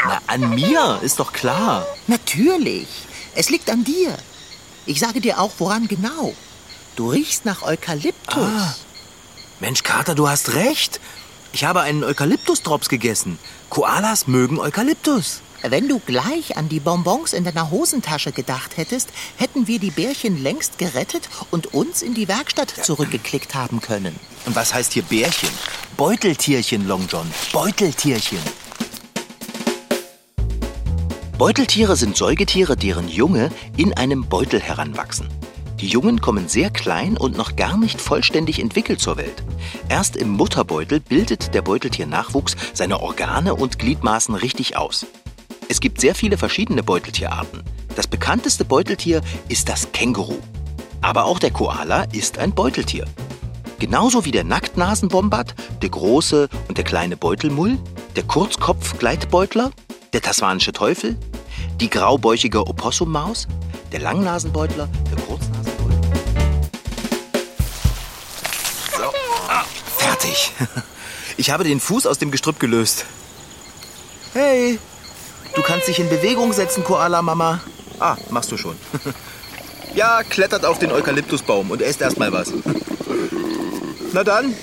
Na, 0.06 0.22
an 0.28 0.50
mir, 0.52 1.00
ist 1.02 1.20
doch 1.20 1.34
klar. 1.34 1.88
Natürlich. 2.06 2.88
Es 3.34 3.50
liegt 3.50 3.70
an 3.72 3.84
dir. 3.84 4.16
Ich 4.86 5.00
sage 5.00 5.20
dir 5.20 5.40
auch, 5.40 5.52
woran 5.58 5.88
genau. 5.88 6.36
Du 6.96 7.10
riechst 7.10 7.46
nach 7.46 7.64
Eukalyptus. 7.64 8.38
Ah. 8.38 8.76
Mensch, 9.60 9.82
Kater, 9.84 10.14
du 10.14 10.28
hast 10.28 10.54
recht. 10.54 11.00
Ich 11.54 11.64
habe 11.64 11.82
einen 11.82 12.04
Eukalyptus-Drops 12.04 12.90
gegessen. 12.90 13.40
Koalas 13.70 14.28
mögen 14.28 14.60
Eukalyptus. 14.60 15.42
Wenn 15.64 15.88
du 15.88 16.00
gleich 16.00 16.58
an 16.58 16.70
die 16.70 16.80
Bonbons 16.80 17.34
in 17.34 17.44
deiner 17.44 17.70
Hosentasche 17.70 18.32
gedacht 18.32 18.78
hättest, 18.78 19.10
hätten 19.38 19.68
wir 19.68 19.78
die 19.78 19.92
Bärchen 19.92 20.42
längst 20.42 20.80
gerettet 20.80 21.30
und 21.52 21.76
uns 21.76 22.02
in 22.02 22.16
die 22.16 22.28
Werkstatt 22.28 22.72
zurückgeklickt 22.72 23.54
haben 23.54 23.80
können. 23.80 24.16
Und 24.48 24.56
was 24.56 24.74
heißt 24.74 24.94
hier 24.94 25.04
Bärchen? 25.04 25.50
Beuteltierchen, 25.98 26.88
Long 26.88 27.08
John. 27.08 27.30
Beuteltierchen. 27.54 28.40
Beuteltiere 31.38 31.96
sind 31.96 32.18
Säugetiere, 32.18 32.76
deren 32.76 33.08
Junge 33.08 33.52
in 33.78 33.94
einem 33.94 34.28
Beutel 34.28 34.60
heranwachsen. 34.60 35.30
Die 35.80 35.88
Jungen 35.88 36.22
kommen 36.22 36.48
sehr 36.48 36.72
klein 36.72 37.18
und 37.18 37.38
noch 37.38 37.56
gar 37.56 37.78
nicht 37.78 38.02
vollständig 38.02 38.60
entwickelt 38.60 39.00
zur 39.00 39.18
Welt. 39.18 39.44
Erst 39.90 40.16
im 40.16 40.30
Mutterbeutel 40.30 41.00
bildet 41.00 41.54
der 41.54 41.62
Beuteltiernachwuchs 41.62 42.56
seine 42.74 43.00
Organe 43.00 43.54
und 43.54 43.78
Gliedmaßen 43.78 44.34
richtig 44.34 44.76
aus. 44.76 45.06
Es 45.72 45.80
gibt 45.80 46.02
sehr 46.02 46.16
viele 46.16 46.38
verschiedene 46.38 46.84
Beuteltierarten. 46.84 47.64
Das 47.96 48.06
bekannteste 48.06 48.66
Beuteltier 48.66 49.22
ist 49.48 49.70
das 49.70 49.90
Känguru. 49.94 50.38
Aber 51.00 51.24
auch 51.24 51.40
der 51.40 51.52
Koala 51.52 52.04
ist 52.12 52.40
ein 52.40 52.54
Beuteltier. 52.54 53.06
Genauso 53.80 54.26
wie 54.26 54.32
der 54.32 54.44
Nacktnasenbombat, 54.44 55.56
der 55.82 55.88
große 55.88 56.50
und 56.68 56.78
der 56.78 56.84
kleine 56.84 57.16
Beutelmull, 57.16 57.80
der 58.18 58.24
Kurzkopf-Gleitbeutler, 58.24 59.72
der 60.12 60.22
tasmanische 60.22 60.74
Teufel, 60.74 61.16
die 61.80 61.90
graubäuchige 61.90 62.68
Opossummaus, 62.68 63.48
der 63.94 64.02
Langnasenbeutler, 64.02 64.90
der 65.10 65.24
Kurznasenbeutler. 65.24 66.02
So. 68.98 69.04
Ah, 69.48 69.64
fertig. 69.98 70.52
Ich 71.38 71.50
habe 71.50 71.64
den 71.64 71.80
Fuß 71.80 72.06
aus 72.06 72.20
dem 72.20 72.30
Gestrüpp 72.30 72.60
gelöst. 72.60 73.06
Hey, 74.34 74.78
du 75.56 75.62
kannst 75.62 75.88
dich 75.88 76.00
in 76.00 76.10
Bewegung 76.10 76.54
setzen, 76.54 76.84
Koala-Mama. 76.84 77.60
Ah, 78.00 78.18
machst 78.30 78.52
du 78.52 78.58
schon. 78.58 78.76
Ja, 79.94 80.24
klettert 80.24 80.64
auf 80.64 80.80
den 80.80 80.92
Eukalyptusbaum 80.92 81.70
und 81.70 81.82
esst 81.82 82.00
erstmal 82.00 82.32
was. 82.32 82.54
Na 84.14 84.24
dann, 84.24 84.54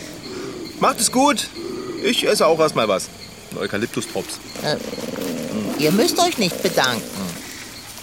macht 0.80 1.00
es 1.00 1.12
gut. 1.12 1.48
Ich 2.02 2.26
esse 2.26 2.46
auch 2.46 2.58
erstmal 2.58 2.88
was. 2.88 3.08
Ein 3.50 3.58
Eukalyptustrops. 3.58 4.38
Äh, 4.62 4.76
ihr 5.78 5.92
müsst 5.92 6.18
euch 6.18 6.38
nicht 6.38 6.62
bedanken. 6.62 7.02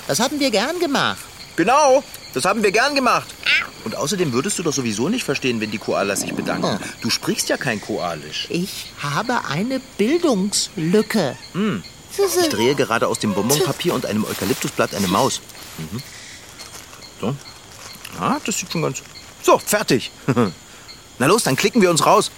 Das 0.08 0.19
hatten 0.19 0.39
wir 0.39 0.52
gern 0.52 0.80
gemacht. 0.80 1.17
Genau, 1.56 2.04
das 2.36 2.45
haben 2.45 2.62
wir 2.62 2.71
gern 2.71 2.93
gemacht. 2.93 3.34
Und 3.86 3.95
außerdem 3.95 4.34
würdest 4.34 4.60
du 4.60 4.63
doch 4.63 4.74
sowieso 4.74 5.10
nicht 5.10 5.24
verstehen, 5.24 5.62
wenn 5.62 5.71
die 5.71 5.78
Koalas 5.78 6.21
sich 6.21 6.34
bedanken. 6.34 6.80
Du 7.02 7.10
sprichst 7.10 7.50
ja 7.50 7.58
kein 7.58 7.82
Koalisch. 7.82 8.48
Ich 8.50 8.88
habe 9.02 9.45
eine 9.50 9.80
Bildungslücke. 9.98 11.36
Hm. 11.54 11.84
Ich 12.17 12.49
drehe 12.49 12.75
gerade 12.75 13.08
aus 13.08 13.19
dem 13.19 13.34
Bonbonpapier 13.34 13.93
und 13.93 14.06
einem 14.06 14.25
Eukalyptusblatt 14.25 14.93
eine 14.93 15.08
Maus. 15.08 15.41
Mhm. 15.78 16.04
So. 17.21 17.36
Ah, 18.19 18.38
das 18.45 18.58
sieht 18.58 18.71
schon 18.71 18.82
ganz... 18.82 19.01
So, 19.43 19.58
fertig. 19.58 20.12
Na 21.19 21.28
los, 21.28 21.43
dann 21.43 21.56
klicken 21.56 21.82
wir 21.82 21.89
uns 21.89 22.06
raus. 22.06 22.32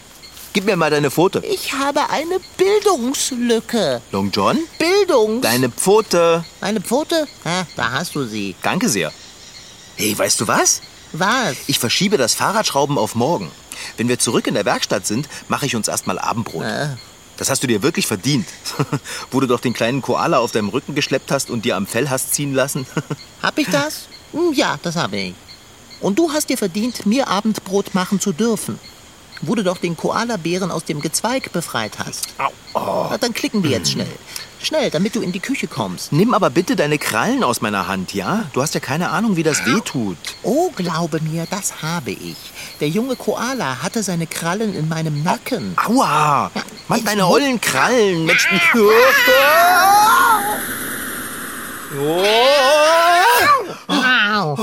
Gib 0.54 0.66
mir 0.66 0.76
mal 0.76 0.90
deine 0.90 1.12
Pfote. 1.12 1.44
Ich 1.46 1.74
habe 1.74 2.10
eine 2.10 2.40
Bildungslücke. 2.58 4.02
Long 4.12 4.32
John? 4.32 4.58
Bildungs... 4.80 5.42
Deine 5.42 5.70
Pfote. 5.70 6.44
Meine 6.62 6.82
Pfote? 6.82 7.28
Ah, 7.44 7.64
da 7.76 7.92
hast 7.92 8.16
du 8.16 8.26
sie. 8.26 8.56
Danke 8.64 8.90
sehr. 8.90 9.12
Hey, 9.96 10.18
weißt 10.18 10.42
du 10.42 10.48
was? 10.48 10.82
Was? 11.12 11.56
Ich 11.68 11.80
verschiebe 11.80 12.18
das 12.18 12.34
Fahrradschrauben 12.34 12.98
auf 12.98 13.16
morgen. 13.16 13.52
Wenn 13.98 14.08
wir 14.08 14.20
zurück 14.20 14.48
in 14.48 14.56
der 14.56 14.66
Werkstatt 14.66 15.06
sind, 15.06 15.30
mache 15.48 15.66
ich 15.66 15.76
uns 15.76 15.88
erstmal 15.88 16.18
Abendbrot. 16.20 16.64
Äh. 16.64 16.90
Das 17.38 17.50
hast 17.50 17.64
du 17.64 17.68
dir 17.68 17.82
wirklich 17.84 18.08
verdient. 18.08 18.48
Wo 19.32 19.40
du 19.40 19.48
doch 19.48 19.60
den 19.60 19.74
kleinen 19.74 20.02
Koala 20.02 20.40
auf 20.40 20.52
deinem 20.52 20.70
Rücken 20.70 20.96
geschleppt 20.96 21.32
hast 21.32 21.50
und 21.50 21.66
dir 21.66 21.76
am 21.76 21.86
Fell 21.88 22.10
hast 22.10 22.34
ziehen 22.34 22.54
lassen. 22.54 22.86
Hab 23.44 23.58
ich 23.58 23.68
das? 23.70 24.08
Hm, 24.34 24.54
Ja, 24.54 24.78
das 24.82 24.96
habe 24.96 25.18
ich. 25.18 25.34
Und 26.02 26.20
du 26.20 26.32
hast 26.32 26.50
dir 26.50 26.58
verdient, 26.58 27.06
mir 27.06 27.28
Abendbrot 27.28 27.94
machen 27.96 28.20
zu 28.20 28.32
dürfen. 28.34 28.80
Wo 29.42 29.54
du 29.54 29.64
doch 29.64 29.78
den 29.78 29.96
Koalabären 29.96 30.72
aus 30.72 30.84
dem 30.86 31.00
Gezweig 31.00 31.52
befreit 31.52 32.00
hast. 32.00 32.28
Oh. 32.74 33.08
Na, 33.10 33.18
dann 33.20 33.34
klicken 33.34 33.64
wir 33.64 33.70
jetzt 33.70 33.92
schnell. 33.92 34.08
Schnell, 34.60 34.90
damit 34.90 35.16
du 35.16 35.22
in 35.22 35.32
die 35.32 35.40
Küche 35.40 35.68
kommst. 35.68 36.12
Nimm 36.12 36.34
aber 36.34 36.50
bitte 36.50 36.76
deine 36.76 36.98
Krallen 36.98 37.44
aus 37.44 37.62
meiner 37.62 37.88
Hand, 37.88 38.16
ja? 38.16 38.46
Du 38.54 38.64
hast 38.64 38.74
ja 38.74 38.80
keine 38.80 39.10
Ahnung, 39.12 39.36
wie 39.36 39.44
das 39.44 39.64
weh 39.68 39.80
tut. 39.86 40.18
Oh, 40.42 40.72
glaube 40.76 41.22
mir, 41.22 41.46
das 41.52 41.84
habe 41.84 42.10
ich. 42.10 42.36
Der 42.80 42.90
junge 42.90 43.16
Koala 43.16 43.84
hatte 43.84 44.02
seine 44.02 44.26
Krallen 44.26 44.74
in 44.74 44.90
meinem 44.90 45.22
Nacken. 45.22 45.76
Aua! 45.86 46.50
Mann, 46.88 47.04
deine 47.04 47.28
ollen 47.28 47.60
Krallen, 47.60 48.26
Mensch. 48.26 48.48
Au. 53.88 54.58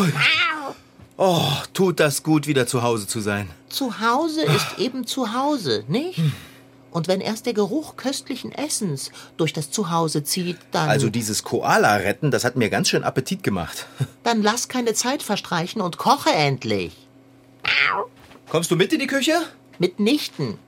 Oh, 1.17 1.49
tut 1.73 2.01
das 2.01 2.23
gut, 2.23 2.47
wieder 2.47 2.67
zu 2.67 2.83
Hause 2.83 3.07
zu 3.07 3.21
sein. 3.21 3.51
Zu 3.69 4.01
Hause 4.01 4.43
ist 4.43 4.79
eben 4.79 5.07
zu 5.07 5.33
Hause, 5.33 5.85
nicht? 5.89 6.21
Und 6.91 7.09
wenn 7.09 7.21
erst 7.21 7.47
der 7.47 7.55
Geruch 7.55 7.97
köstlichen 7.97 8.53
Essens 8.53 9.11
durch 9.37 9.53
das 9.53 9.71
Zuhause 9.71 10.23
zieht, 10.25 10.59
dann, 10.71 10.89
Also 10.89 11.11
dieses 11.11 11.43
Koala 11.43 11.97
retten, 11.97 12.31
das 12.31 12.45
hat 12.45 12.57
mir 12.57 12.71
ganz 12.71 12.89
schön 12.89 13.05
Appetit 13.05 13.43
gemacht. 13.43 13.87
dann 14.23 14.43
lass 14.43 14.69
keine 14.69 14.95
Zeit 14.95 15.23
verstreichen 15.23 15.81
und 15.81 15.99
koche 15.99 16.31
endlich. 16.31 16.93
Kommst 18.49 18.71
du 18.71 18.77
mit 18.77 18.93
in 18.93 19.01
die 19.01 19.07
Küche? 19.07 19.35
Mitnichten. 19.79 20.59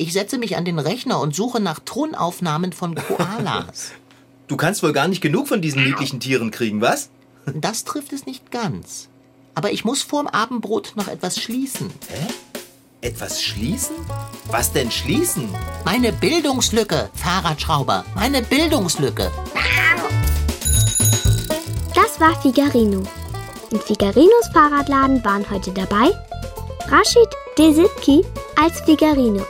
Ich 0.00 0.14
setze 0.14 0.38
mich 0.38 0.56
an 0.56 0.64
den 0.64 0.78
Rechner 0.78 1.20
und 1.20 1.36
suche 1.36 1.60
nach 1.60 1.78
Tonaufnahmen 1.78 2.72
von 2.72 2.94
Koalas. 2.94 3.92
Du 4.48 4.56
kannst 4.56 4.82
wohl 4.82 4.92
gar 4.92 5.06
nicht 5.06 5.20
genug 5.20 5.46
von 5.46 5.62
diesen 5.62 5.84
niedlichen 5.84 6.18
Tieren 6.18 6.50
kriegen, 6.50 6.80
was? 6.80 7.10
Das 7.46 7.84
trifft 7.84 8.12
es 8.12 8.26
nicht 8.26 8.50
ganz. 8.50 9.08
Aber 9.54 9.70
ich 9.70 9.84
muss 9.84 10.02
vorm 10.02 10.26
Abendbrot 10.26 10.94
noch 10.96 11.06
etwas 11.06 11.40
schließen. 11.40 11.88
Etwas 13.00 13.40
schließen? 13.40 13.94
Was 14.46 14.72
denn 14.72 14.90
schließen? 14.90 15.48
Meine 15.84 16.12
Bildungslücke, 16.12 17.10
Fahrradschrauber. 17.14 18.04
Meine 18.16 18.42
Bildungslücke. 18.42 19.30
Das 21.94 22.18
war 22.18 22.42
Figarino. 22.42 23.04
In 23.70 23.78
Figarinos 23.78 24.48
Fahrradladen 24.52 25.24
waren 25.24 25.48
heute 25.48 25.70
dabei 25.70 26.10
Rashid 26.88 27.28
Desitki 27.56 28.24
als 28.56 28.80
Figarino, 28.80 29.46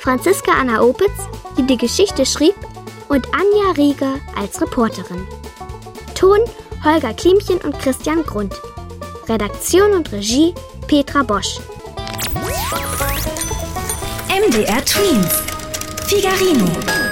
Franziska 0.00 0.52
Anna 0.52 0.80
Opitz, 0.80 1.28
die 1.58 1.66
die 1.66 1.76
Geschichte 1.76 2.24
schrieb, 2.24 2.54
und 3.08 3.26
Anja 3.34 3.72
Rieger 3.76 4.14
als 4.34 4.60
Reporterin. 4.60 5.26
Ton 6.14 6.38
Holger 6.82 7.12
Klimchen 7.12 7.58
und 7.58 7.78
Christian 7.78 8.22
Grund. 8.22 8.54
Redaktion 9.28 9.92
und 9.92 10.10
Regie 10.10 10.54
Petra 10.86 11.22
Bosch. 11.22 11.60
MDR 14.28 14.82
Twins. 14.86 15.42
Figarino. 16.06 17.09